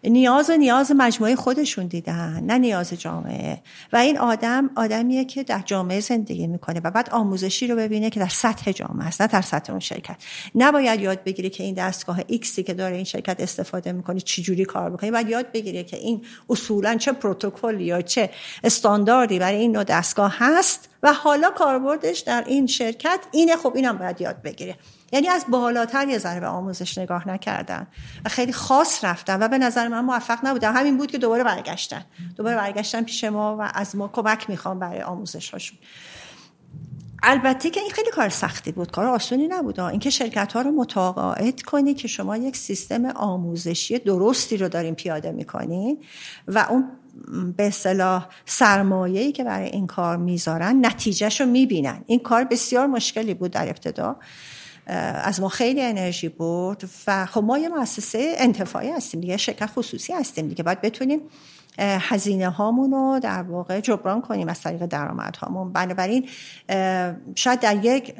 [0.06, 3.62] نیاز و نیاز مجموعه خودشون دیدن نه نیاز جامعه.
[3.92, 8.20] و این آدم آدمیه که در جامعه زندگی می‌کنه و بعد آموزشی رو ببینه که
[8.20, 10.16] در سطح جامعه است نه در سطح اون شرکت.
[10.54, 14.90] نباید یاد بگیره که این دستگاه ایکسی که داره این شرکت استفاده می‌کنه چجوری کار
[14.90, 18.30] می‌کنه باید یاد بگیره که این اصولا چه پروتکلی یا چه
[18.64, 23.56] استانداردی برای این نوع دستگاه هست و حالا کاربردش در این شرکت اینه.
[23.56, 24.76] خب اینم باید یاد بگیره
[25.16, 27.86] یعنی از بالاتر یه ذره به آموزش نگاه نکردن
[28.24, 30.72] و خیلی خاص رفتن و به نظر من موفق نبودن.
[30.72, 32.04] همین بود که دوباره برگشتن.
[32.36, 35.78] دوباره برگشتن پیش ما و از ما کمک می‌خوام برای آموزش هاشون
[37.22, 38.90] البته که این خیلی کار سختی بود.
[38.90, 39.80] کار آسونی نبود.
[39.80, 45.32] اینکه شرکت ها رو متقاعد کنی که شما یک سیستم آموزشی درستی رو دارین پیاده
[45.32, 45.98] می‌کنین
[46.48, 46.84] و اون
[47.56, 52.04] به اصطلاح سرمایه‌ای که برای این کار می‌ذارن نتیجهش رو می‌بینن.
[52.06, 54.16] این کار بسیار مشکلی بود در ابتدا.
[54.86, 60.12] از ما خیلی انرژی برد و خب ما یه مؤسسه انتفاعی هستیم دیگه شرکت خصوصی
[60.12, 60.62] هستیم دیگه.
[60.62, 61.20] باید بتونیم
[61.78, 66.28] هزینه هامون رو در واقع جبران کنیم از طریق درآمد هامون بنابراین
[67.34, 68.14] شاید در یک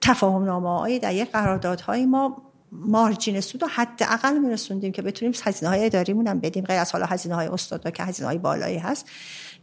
[0.00, 2.42] تفاهم نامه در یک قراردادهای ما
[2.74, 7.06] مارجین سود رو حداقل میرسوندیم که بتونیم هزینه های اداریمون هم بدیم غیر از حالا
[7.06, 9.06] هزینه های استادا که هزینه های بالایی هست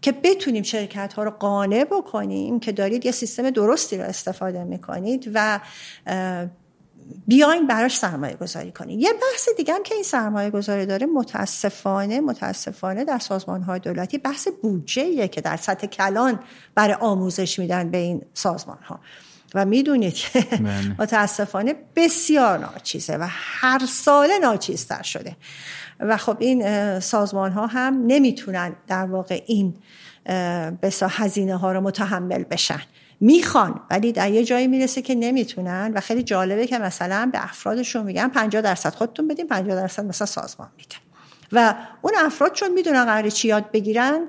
[0.01, 5.32] که بتونیم شرکت ها رو قانع بکنیم که دارید یه سیستم درستی رو استفاده می‌کنید
[5.34, 5.59] و
[7.28, 12.22] بیاین براش سرمایه گذاری کنید یه بحث دیگه هم که این سرمایه گذاری داره متاسفانه
[12.22, 16.39] متاسفانه در سازمان های دولتی بحث بودجه که در سطح کلان
[16.76, 18.99] برای آموزش میدن به این سازمان ها
[19.56, 20.95] و می‌دونید که بله.
[20.99, 25.36] متاسفانه بسیار ناچیزه و هر ساله ناچیزتر شده.
[25.99, 29.74] و خب این سازمان ها هم نمی‌تونن در واقع این
[30.82, 32.82] بسا هزینه ها رو متحمل بشن.
[33.20, 38.04] می‌خوان ولی در یه جایی می‌رسه که نمی‌تونن و خیلی جالبه که مثلا به افرادشون
[38.04, 40.95] میگن 50 درصد خودتون بدین 50 درصد مثلا سازمان میده.
[41.52, 44.20] و اون افراد چون می‌دونن قراره چی یاد بگیرن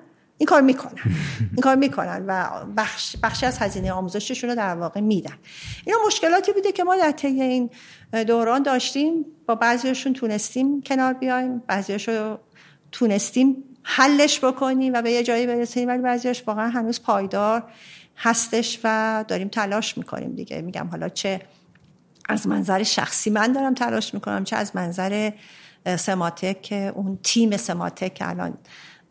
[0.42, 1.02] این کار می‌کنن.
[1.40, 5.34] این کار می‌کنن و بخش بخشی از هزینه آموزششون رو در واقع میدن.
[5.86, 7.70] اینا مشکلاتی بوده که ما در طی این
[8.26, 9.24] دوران داشتیم.
[9.46, 12.08] با بعضیشون تونستیم کنار بیایم بعضیش
[12.92, 17.64] تونستیم حلش بکنیم و به یه جایی برسیم ولی بعضیش واقعا هنوز پایدار
[18.16, 20.62] هستش و داریم تلاش می‌کنیم دیگه.
[20.62, 21.40] میگم حالا چه
[22.28, 25.30] از منظر شخصی من دارم تلاش می‌کنم چه از منظر
[25.96, 28.58] سماتک اون تیم سماتک که الان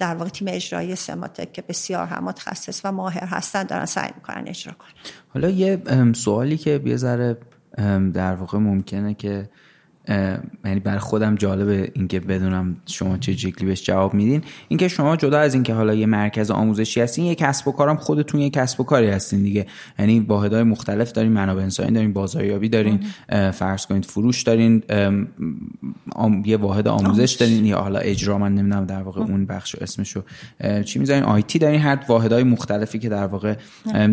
[0.02, 4.48] در واقع تیم اجرایی سماتک که بسیار هم متخصص و ماهر هستن دارن سعی می‌کنن
[4.48, 4.90] اجرا کنن.
[5.30, 5.82] حالا یه
[6.14, 7.38] سوالی که یه ذره
[8.14, 9.50] در واقع ممکنه که
[10.66, 14.42] یعنی برای خودم جالبه اینکه بدونم شما چه جکلی بهش جواب میدین.
[14.68, 18.42] اینکه شما جدا از اینکه حالا یه مرکز آموزشی هستین یه کسب و کارم خودتون
[18.42, 19.66] یه کسب و کاری هستین دیگه.
[20.00, 23.00] یعنی واحدهای مختلف دارین منابع انسانی دارین بازاریابی دارین
[23.52, 24.84] فرض کنید فروش دارین
[26.46, 30.22] یه واحد آموزش دارین یا حالا اجرا من نمی‌دونم در واقع اون بخش اسمشو
[30.86, 33.56] چی می‌ذارین؟ آیتی دارین هر واحدهای مختلفی که در واقع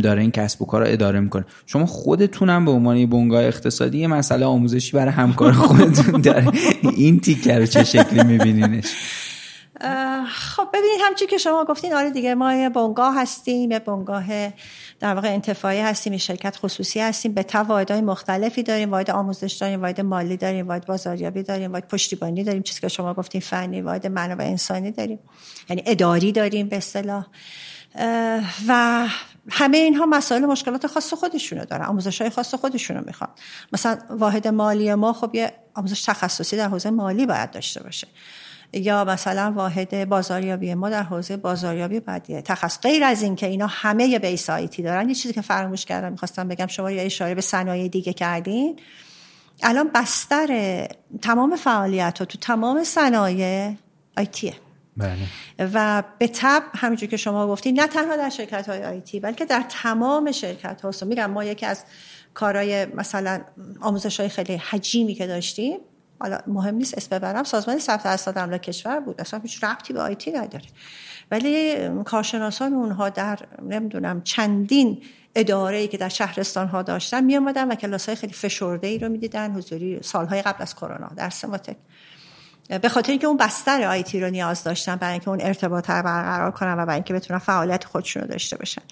[0.02, 1.44] داره این کسب و کار رو اداره می‌کنه.
[1.66, 6.52] شما خودتونم به عنوان بنگاه اقتصادی یه مسئله آموزشی برای همکار خودتون داره
[6.96, 8.94] این تیکر چه شکلی میبینینش؟
[10.28, 14.26] خب ببینید همچی که شما گفتین آره دیگه ما یه بنگاه هستیم یه بنگاه
[15.00, 17.46] در واقع انتفاعی هستیم یه شرکت خصوصی هستیم به
[17.90, 22.62] های مختلفی داریم واحد آموزش داریم واحد مالی داریم واحد بازاریابی داریم واحد پشتیبانی داریم
[22.62, 25.18] چیزی که شما گفتین فنی واحد منابع انسانی داریم
[25.68, 27.26] یعنی اداری داریم به اصطلاح.
[28.68, 29.06] و
[29.50, 33.30] همه اینها مسائل مشکلات خاص خودشونو دارن آموزش های خاص خودشونو می‌خوان.
[33.72, 38.08] مثلا واحد مالی ما خب یه آموزش تخصصی در حوزه مالی باید داشته باشه.
[38.72, 42.80] یا مثلا واحد بازاریابی ما در حوزه بازاریابی باید یه تخصص.
[42.80, 46.48] غیر از این که اینا همه بیس آیتی دارن یه چیزی که فراموش کردم می‌خواستم
[46.48, 48.78] بگم شما یه اشاره به صنایع دیگه کردین.
[49.62, 50.86] الان بستر
[51.22, 53.72] تمام فعالیت ها تو تمام صنایع
[54.16, 54.54] آیتیه
[54.98, 55.18] بله.
[55.74, 59.64] و به تب همینجور که شما گفتید نه تنها در شرکت های آیتی بلکه در
[59.68, 61.84] تمام شرکت ها میگم ما یکی از
[62.34, 63.40] کارهای مثلا
[63.80, 65.78] آموزش های خیلی حجیمی که داشتیم
[66.20, 69.20] حالا مهم نیست اسم ببرم سازمان ثبت اسناد املاک کشور بود.
[69.20, 70.64] اصلا هیچ ربطی به آیتی نداره.
[71.30, 75.02] ولی کارشناسان اونها در نمی‌دونم چندین
[75.34, 79.08] اداره ای که در شهرستان ها داشتن می و کلاس های خیلی فشرده ای رو
[79.08, 79.52] می‌دیدن.
[79.52, 81.76] حضوری سالهای قبل از کرونا در سماتک.
[82.68, 86.50] به خاطر اینکه اون بستر آیتی رو نیاز داشتن برای اینکه اون ارتباط رو برقرار
[86.50, 88.82] کنن و برای اینکه بتونن فعالیت خودشون رو داشته باشن.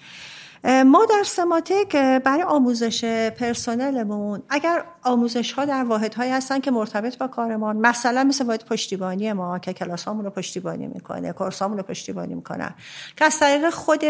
[0.83, 7.17] ما در سماتک برای آموزش پرسنلمون اگر آموزش ها در واحد هایی هستن که مرتبط
[7.17, 12.35] با کارمان مثلا مثل واحد پشتیبانی ما که کلاس رو پشتیبانی می‌کنه کورس رو پشتیبانی
[12.35, 12.75] می‌کنن
[13.15, 14.01] که از طریق خود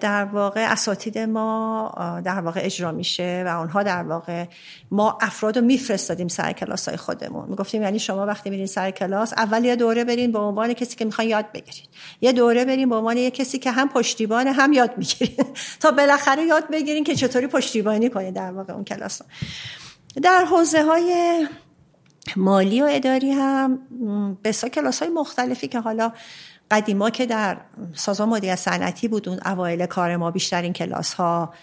[0.00, 4.44] در واقع اساتید ما در واقع اجرا میشه و آنها در واقع
[4.90, 7.48] ما افراد رو میفرستادیم سر کلاس های خودمون.
[7.48, 11.04] می‌گفتیم یعنی شما وقتی میرین سر کلاس اول یه دوره برین به عنوان کسی که
[11.04, 11.88] می‌خوان یاد بگیرید
[12.20, 15.46] یه دوره برین به عنوان یه کسی که هم پشتیبان هم یاد می‌گیرید
[15.80, 19.22] تا بالاخره یاد بگیرین که چطوری پشتیبانی کنید در واقع اون کلاس
[20.22, 21.46] در حوزه های
[22.36, 23.78] مالی و اداری هم
[24.44, 26.12] بسا کلاس های مختلفی که حالا
[26.70, 27.56] قدیما که در
[27.94, 31.54] سازمان مدیریت صنعتی بود اون اوایل کار ما بیشترین کلاس ها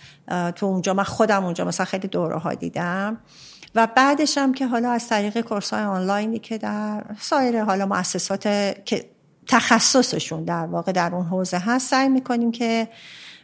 [0.55, 3.17] تو اونجا من خودم اونجا مثلا خیلی دوره ها دیدم.
[3.75, 8.43] و بعدش هم که حالا از طریق کورس های آنلاینی که در سایر حالا مؤسسات
[8.85, 9.09] که
[9.47, 12.87] تخصصشون در واقع در اون حوزه هست سعی می‌کنیم که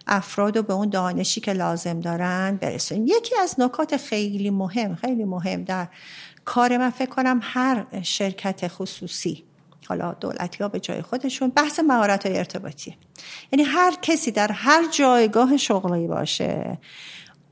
[0.08, 3.08] افراد رو به اون دانشی که لازم دارن برسونیم.
[3.08, 5.88] یکی از نکات خیلی مهم خیلی مهم در
[6.46, 9.49] کار من فکر کنم هر شرکت خصوصی
[9.90, 12.98] حالا دولتی ها به جای خودشون بحث مهارت های ارتباطی.
[13.52, 16.78] یعنی هر کسی در هر جایگاه شغلی باشه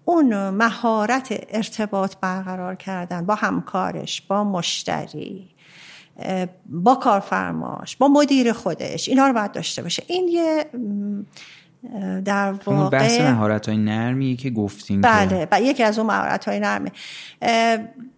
[0.06, 5.50] اون مهارت ارتباط برقرار کردن با همکارش با مشتری
[6.66, 10.04] با کارفرماش با مدیر خودش اینا رو باید داشته باشه.
[10.08, 10.66] این یه
[12.26, 16.60] در واقع بحث مهارت های نرمی که گفتیم بله و یکی از اون مهارت های
[16.60, 16.92] نرمه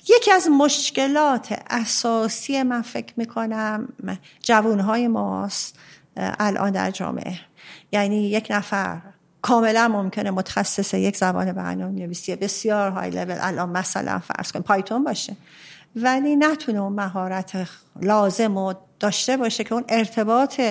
[0.10, 3.88] یکی از مشکلات اساسی من فکر می‌کنم
[4.42, 5.80] جوون های ماست
[6.18, 7.40] الان در جامعه.
[7.92, 9.02] یعنی یک نفر
[9.42, 15.04] کاملا ممکنه متخصص یک زبان برنامه نویسی بسیار های لول الان مثلا فرض کن پایتون
[15.04, 15.36] باشه.
[15.96, 17.68] ولی نتونه اون مهارت
[18.02, 20.62] لازم و داشته باشه که اون ارتباط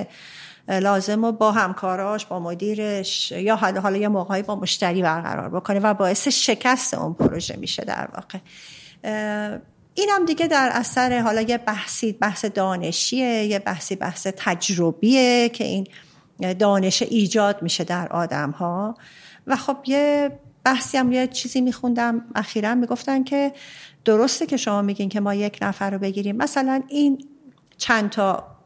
[0.69, 5.95] لازم با همکاراش با مدیرش یا حالا حالا یه موقعی با مشتری برقرار بکنه و
[5.95, 8.39] باعث شکست اون پروژه میشه در واقع.
[9.95, 15.65] این هم دیگه در اثر حالا یه بحثی بحث دانشیه یه بحثی بحث تجربیه که
[15.65, 15.87] این
[16.55, 18.97] دانش ایجاد میشه در آدم ها
[19.47, 20.31] و خب یه
[20.65, 23.53] بحثی هم یه چیزی میخوندم اخیرا می‌گفتن که
[24.05, 26.37] درسته که شما میگین که ما یک نفر رو بگیریم.
[26.37, 27.25] مثلا این
[27.77, 28.58] چند تا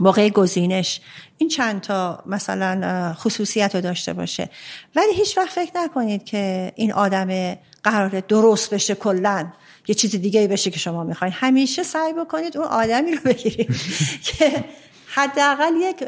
[0.00, 1.00] موقع گزینش.
[1.38, 4.50] این چند تا مثلا خصوصیت رو داشته باشه.
[4.96, 9.46] ولی هیچ وقت فکر نکنید که این آدم قرار درست بشه کلا.
[9.88, 11.34] یه چیز دیگه بشه که شما می‌خواین.
[11.36, 13.76] همیشه سعی بکنید اون آدمی رو بگیرید
[14.26, 14.64] که
[15.06, 16.04] حداقل یک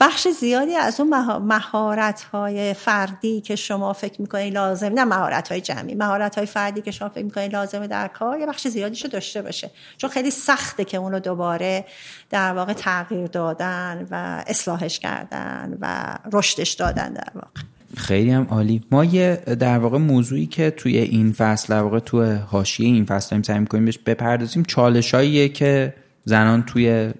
[0.00, 5.60] بخش زیادی از اون مهارت های فردی که شما فکر می‌کنید لازم نه مهارت های
[5.60, 9.42] جمعی مهارت های فردی که شما فکر می‌کنید لازمه در کار یه بخش زیادیشو داشته
[9.42, 9.70] باشه.
[9.96, 11.84] چون خیلی سخته که اون رو دوباره
[12.30, 17.60] در واقع تغییر دادن و اصلاحش کردن و رشدش دادن در واقع.
[17.96, 18.82] خیلی هم عالی.
[18.90, 23.30] ما یه در واقع موضوعی که توی این فصل در واقع تو حاشیه این فصل
[23.30, 27.12] داریم سعی می‌کنیم بهش بپردازیم چالشاییه که زنان توی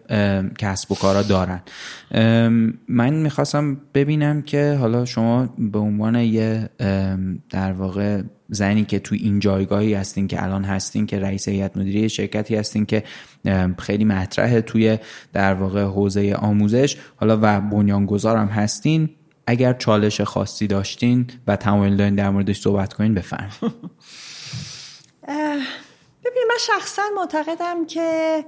[0.58, 1.62] کسب و کارا دارن.
[2.88, 6.68] من می‌خواستم ببینم که حالا شما به عنوان یه
[7.50, 12.08] در واقع زنی که توی این جایگاهی هستین که الان هستین که رئیس هیئت مدیره
[12.08, 13.04] شرکتی هستین که
[13.78, 14.98] خیلی مطرحه توی
[15.32, 19.10] در واقع حوزه آموزش حالا و بنیانگذار هم هستین
[19.46, 23.54] اگر چالش خاصی داشتین و تمایل دارین در موردش صحبت کنین بفرمایید.
[26.24, 28.44] ببینید من شخصا معتقدم که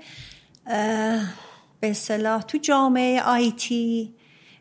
[1.81, 4.15] به اصطلاح تو جامعه آیتی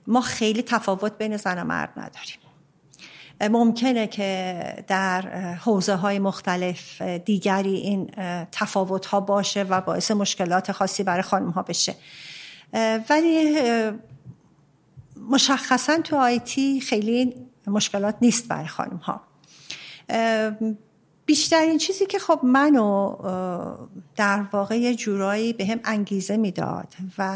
[0.07, 2.37] ما خیلی تفاوت بین زن و مرد نداریم.
[3.41, 5.21] ممکنه که در
[5.55, 8.09] حوزه های مختلف دیگری این
[8.51, 11.95] تفاوت ها باشه و باعث مشکلات خاصی برای خانم ها بشه
[13.09, 13.57] ولی
[15.29, 17.35] مشخصا تو آیتی خیلی
[17.67, 19.21] مشکلات نیست برای خانم ها
[21.31, 23.15] بیشترین چیزی که خب منو
[24.15, 27.31] در واقع یه جورایی به هم انگیزه می‌داد و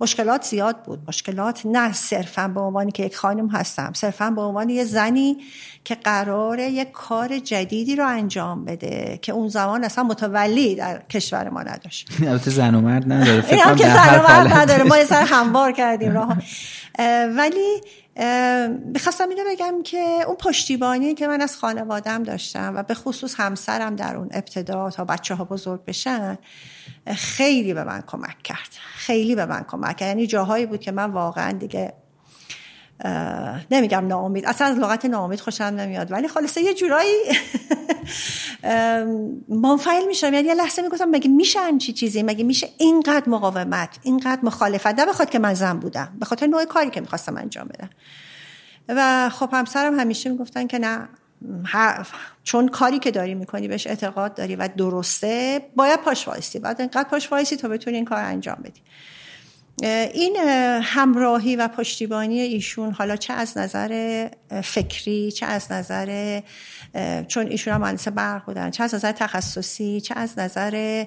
[0.00, 0.98] مشکلات زیاد بود.
[1.08, 5.36] مشکلات نه صرفا به عنوانی که یک خانم هستم صرفا به عنوان یه زنی
[5.84, 11.48] که قراره یک کار جدیدی رو انجام بده که اون زمان اصلا متولی در کشور
[11.48, 12.08] ما نداشت.
[12.28, 14.82] البته زن و مرد نداره فکر که زن و مرد نداره.
[14.82, 16.36] ما یه سر هموار کردیم راه.
[17.36, 17.80] ولی
[18.94, 23.96] می‌خواستم اینو بگم که اون پشتیبانی که من از خانوادم داشتم و به خصوص همسرم
[23.96, 26.38] در اون ابتدا تا بچه ها بزرگ بشن
[27.06, 28.68] خیلی به من کمک کرد.
[28.94, 30.08] خیلی به من کمک کرد.
[30.08, 31.92] یعنی جاهایی بود که من واقعا دیگه
[33.70, 34.46] نمیگم ناامید.
[34.46, 36.12] اصلا از لغت ناامید خوشم نمیاد.
[36.12, 37.08] ولی خلاصه یه جورایی
[39.48, 40.34] منفعل میشم.
[40.34, 45.06] یعنی یه لحظه می‌گفتم مگه میشه چی چیزی؟ مگه میشه اینقدر مقاومت اینقدر مخالفت؟ نه
[45.06, 47.90] به خاطر که من زن بودم به خاطر نوع کاری که می‌خواستم انجام بدم.
[48.88, 51.08] و خب همسرم همیشه می‌گفتن که نه
[52.44, 56.58] چون کاری که داری می‌کنی بهش اعتقاد داری و درسته باید پاش وایسی.
[56.58, 58.80] بعد اینقدر پاش وایسی تا بتونی این کار انجام بدی.
[59.82, 60.36] این
[60.82, 64.28] همراهی و پشتیبانی ایشون حالا چه از نظر
[64.62, 66.40] فکری چه از نظر
[67.28, 71.04] چون ایشون هم مهندس برق بودن چه از نظر تخصصی چه از نظر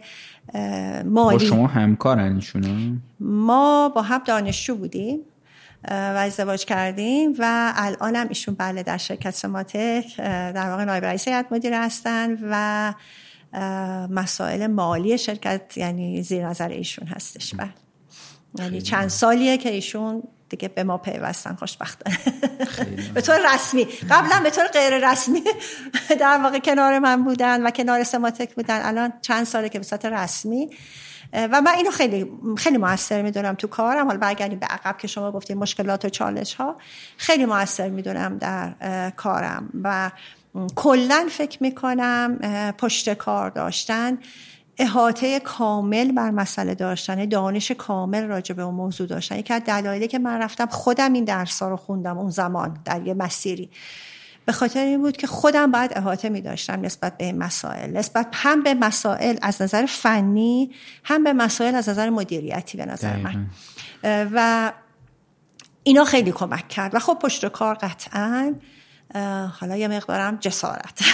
[1.05, 1.37] مالی.
[1.37, 5.19] با شما همکارن ایشون ما با هم دانشجو بودیم
[5.87, 11.27] و ازدواج کردیم و الان هم ایشون بله در شرکت سماتک در واقع نایب رئیس
[11.27, 12.93] هیئت مدیره هستن و
[14.09, 17.55] مسائل مالی شرکت یعنی زیر نظر ایشون هستش.
[17.55, 17.69] بله.
[18.57, 22.17] یعنی چند سالیه که ایشون دیگه به ما پیوستن خوشبختانه
[23.13, 23.85] به طور رسمی.
[23.85, 25.43] قبلا به طور غیر رسمی
[26.19, 28.85] در واقع کنار من بودن و کنار سماتک بودن.
[28.85, 30.69] الان چند ساله که به صورت رسمی.
[31.33, 34.05] و من اینو خیلی خیلی موثر می‌دونم تو کارم.
[34.05, 36.77] حالا برگردیم به عقب که شما گفتید مشکلات و چالش ها
[37.17, 38.73] خیلی موثر می‌دونم در
[39.09, 39.69] کارم.
[39.83, 40.11] و
[40.75, 42.37] کلا فکر می‌کنم
[42.77, 44.17] پشت کار داشتن.
[44.79, 49.39] احاطه کامل بر مسئله داشتن دانش کامل راجع به اون موضوع داشتن.
[49.39, 53.13] یکی از دلایلی که من رفتم خودم این درس رو خوندم اون زمان در یه
[53.13, 53.69] مسیری.
[54.45, 57.97] به خاطر این بود که خودم باید احاطه می داشتم نسبت به این مسائل.
[57.97, 60.71] نسبت هم به مسائل از نظر فنی
[61.03, 63.47] هم به مسائل از نظر مدیریتی به نظر من.
[64.03, 64.71] و
[65.83, 66.95] اینا خیلی کمک کرد.
[66.95, 68.55] و خب پشت کار قطعا
[69.59, 70.99] حالا یه مقدارم جسارت.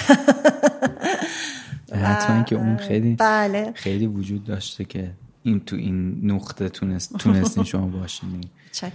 [1.94, 3.72] حتما که اون خیلی بله.
[3.76, 5.12] خیلی وجود داشته که
[5.44, 8.42] این تو این نقطه تونست تونستین شما باشین.
[8.72, 8.92] چک.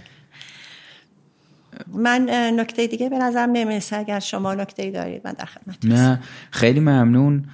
[1.87, 3.97] من نکته دیگه به نظرم نمی‌رسه.
[3.97, 6.19] اگر شما نکته دارید من در خدمت نه.
[6.51, 7.45] خیلی ممنون.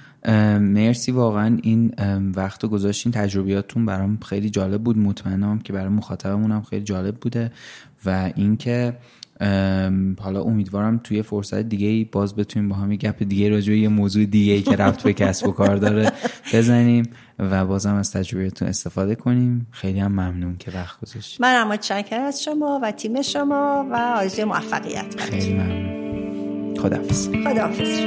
[0.58, 1.12] مرسی.
[1.12, 1.94] واقعا این
[2.36, 4.98] وقت رو گذاشتین تجربیاتتون برام خیلی جالب بود.
[4.98, 7.52] مطمئنم که برای مخاطبمون هم خیلی جالب بوده.
[8.04, 8.96] و اینکه
[10.20, 14.62] حالا امیدوارم توی فرصت دیگه باز بتونیم با هم گپ دیگه راجع یه موضوع دیگه
[14.62, 16.12] که رفت به کسب و کار داره
[16.54, 17.04] بزنیم
[17.38, 19.66] و بازم از تجربیتون استفاده کنیم.
[19.70, 23.96] خیلی هم ممنون که وقت گذاشتید من هم متشکرم از شما و تیم شما و
[23.96, 26.76] آرزوی موفقیت خیلی ممنون.
[26.76, 27.28] خداحافظ.
[27.28, 27.98] خداحافظ.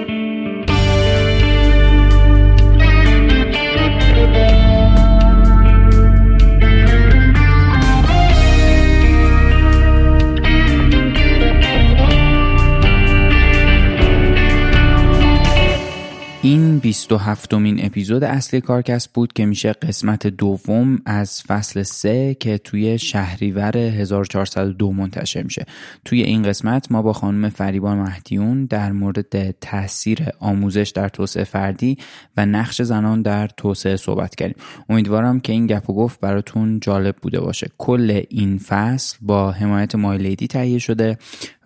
[16.44, 22.58] این 27 مین اپیزود اصلی کارکست بود که میشه قسمت دوم از فصل 3 که
[22.58, 25.66] توی شهریور 1402 منتشر میشه.
[26.06, 31.98] توی این قسمت ما با خانم فریبا مهدیون در مورد تاثیر آموزش در توسعه فردی
[32.38, 34.64] و نقش زنان در توسعه صحبت کردیم.
[34.90, 37.68] امیدوارم که این گپ و گفت براتون جالب بوده باشه.
[37.78, 41.18] کل این فصل با حمایت مایلیدی تهیه شده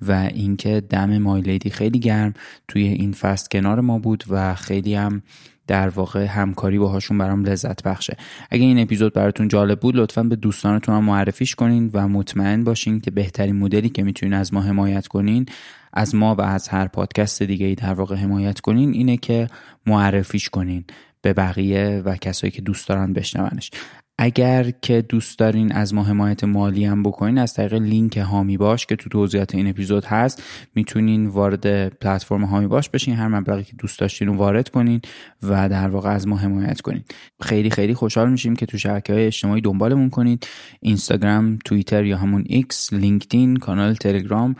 [0.01, 2.33] و اینکه دم مایلیدی خیلی گرم
[2.67, 5.21] توی این فصل کنار ما بود و خیلی هم
[5.67, 8.17] در واقع همکاری باهاشون برام لذت بخشه.
[8.51, 12.99] اگه این اپیزود براتون جالب بود لطفا به دوستانتون هم معرفیش کنین و مطمئن باشین
[12.99, 15.45] که بهترین مدلی که می‌تونین از ما حمایت کنین
[15.93, 19.47] از ما و از هر پادکست دیگه ای در واقع حمایت کنین اینه که
[19.85, 20.85] معرفیش کنین
[21.21, 23.71] به بقیه و کسایی که دوست دارن بشنونش.
[24.17, 28.85] اگر که دوست دارین از ما حمایت مالی هم بکنین از طریق لینک هامی باش
[28.85, 30.43] که تو توضیحات این اپیزود هست
[30.75, 35.01] می‌تونین وارد پلتفرم حامی باش بشین هر مبلغی که دوست داشتین رو وارد کنین
[35.43, 37.03] و در واقع از ما حمایت کنین.
[37.41, 40.47] خیلی خیلی خوشحال میشیم که تو شبکه های اجتماعی دنبالمون کنید
[40.79, 44.55] اینستاگرام توییتر یا همون ایکس لینکدین کانال تلگرام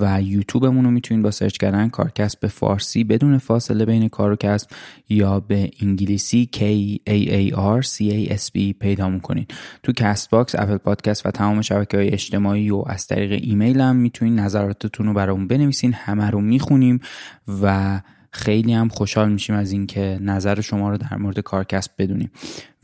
[0.00, 4.36] و یوتیوبمون رو می‌تونید با search کردن کارکسب به فارسی بدون فاصله بین کار و
[4.36, 4.70] کسب
[5.08, 6.58] یا به انگلیسی K
[7.10, 9.46] A A R C A S B پیدا می‌کنین
[9.82, 13.96] تو کست باکس اپل پادکست و تمام شبکه های اجتماعی و از طریق ایمیل هم
[13.96, 15.92] می‌تونین نظراتتون رو برامون بنویسین.
[15.92, 17.00] همه رو می‌خونیم
[17.62, 18.00] و
[18.32, 22.30] خیلی هم خوشحال میشیم از اینکه نظر شما رو در مورد کارکسب بدونیم.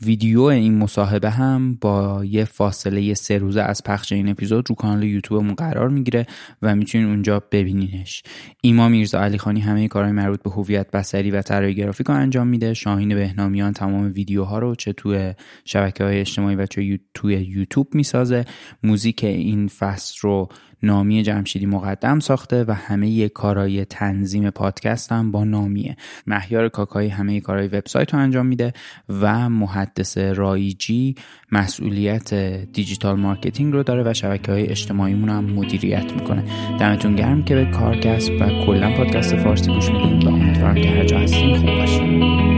[0.01, 5.03] ویدیو این مصاحبه هم با یه فاصله سه روزه از پخش این اپیزود رو کانال
[5.03, 6.25] یوتیوبمون قرار می‌گیره
[6.61, 8.23] و می‌تونین اونجا ببینینش.
[8.61, 12.47] ایما میرزا علی خانی همه کارهای مربوط به هویت بصری و طراحی گرافیک رو انجام
[12.47, 12.73] میده.
[12.73, 15.33] شاهین بهنامیان تمام ویدیوها رو چه توی
[15.65, 18.45] شبکه های اجتماعی و چه توی یوتیوب می‌سازه.
[18.83, 20.49] موزیک این فصل رو
[20.83, 25.95] نامی جمشیدی مقدم ساخته و همه کارهای تنظیم پادکست هم با نامیه
[26.27, 28.73] مهیار کاکایی همه کارهای وبسایت رو انجام میده
[29.09, 31.15] و محدث رایجی
[31.51, 32.33] مسئولیت
[32.73, 36.43] digital marketing رو داره و شبکه های اجتماعیمون هم مدیریت می‌کنه.
[36.79, 41.05] دمتون گرم که به کارکسب و کلا پادکست فارسی گوش میدین و امیدوارم که هر
[41.05, 42.56] جا هستین خوب باشین.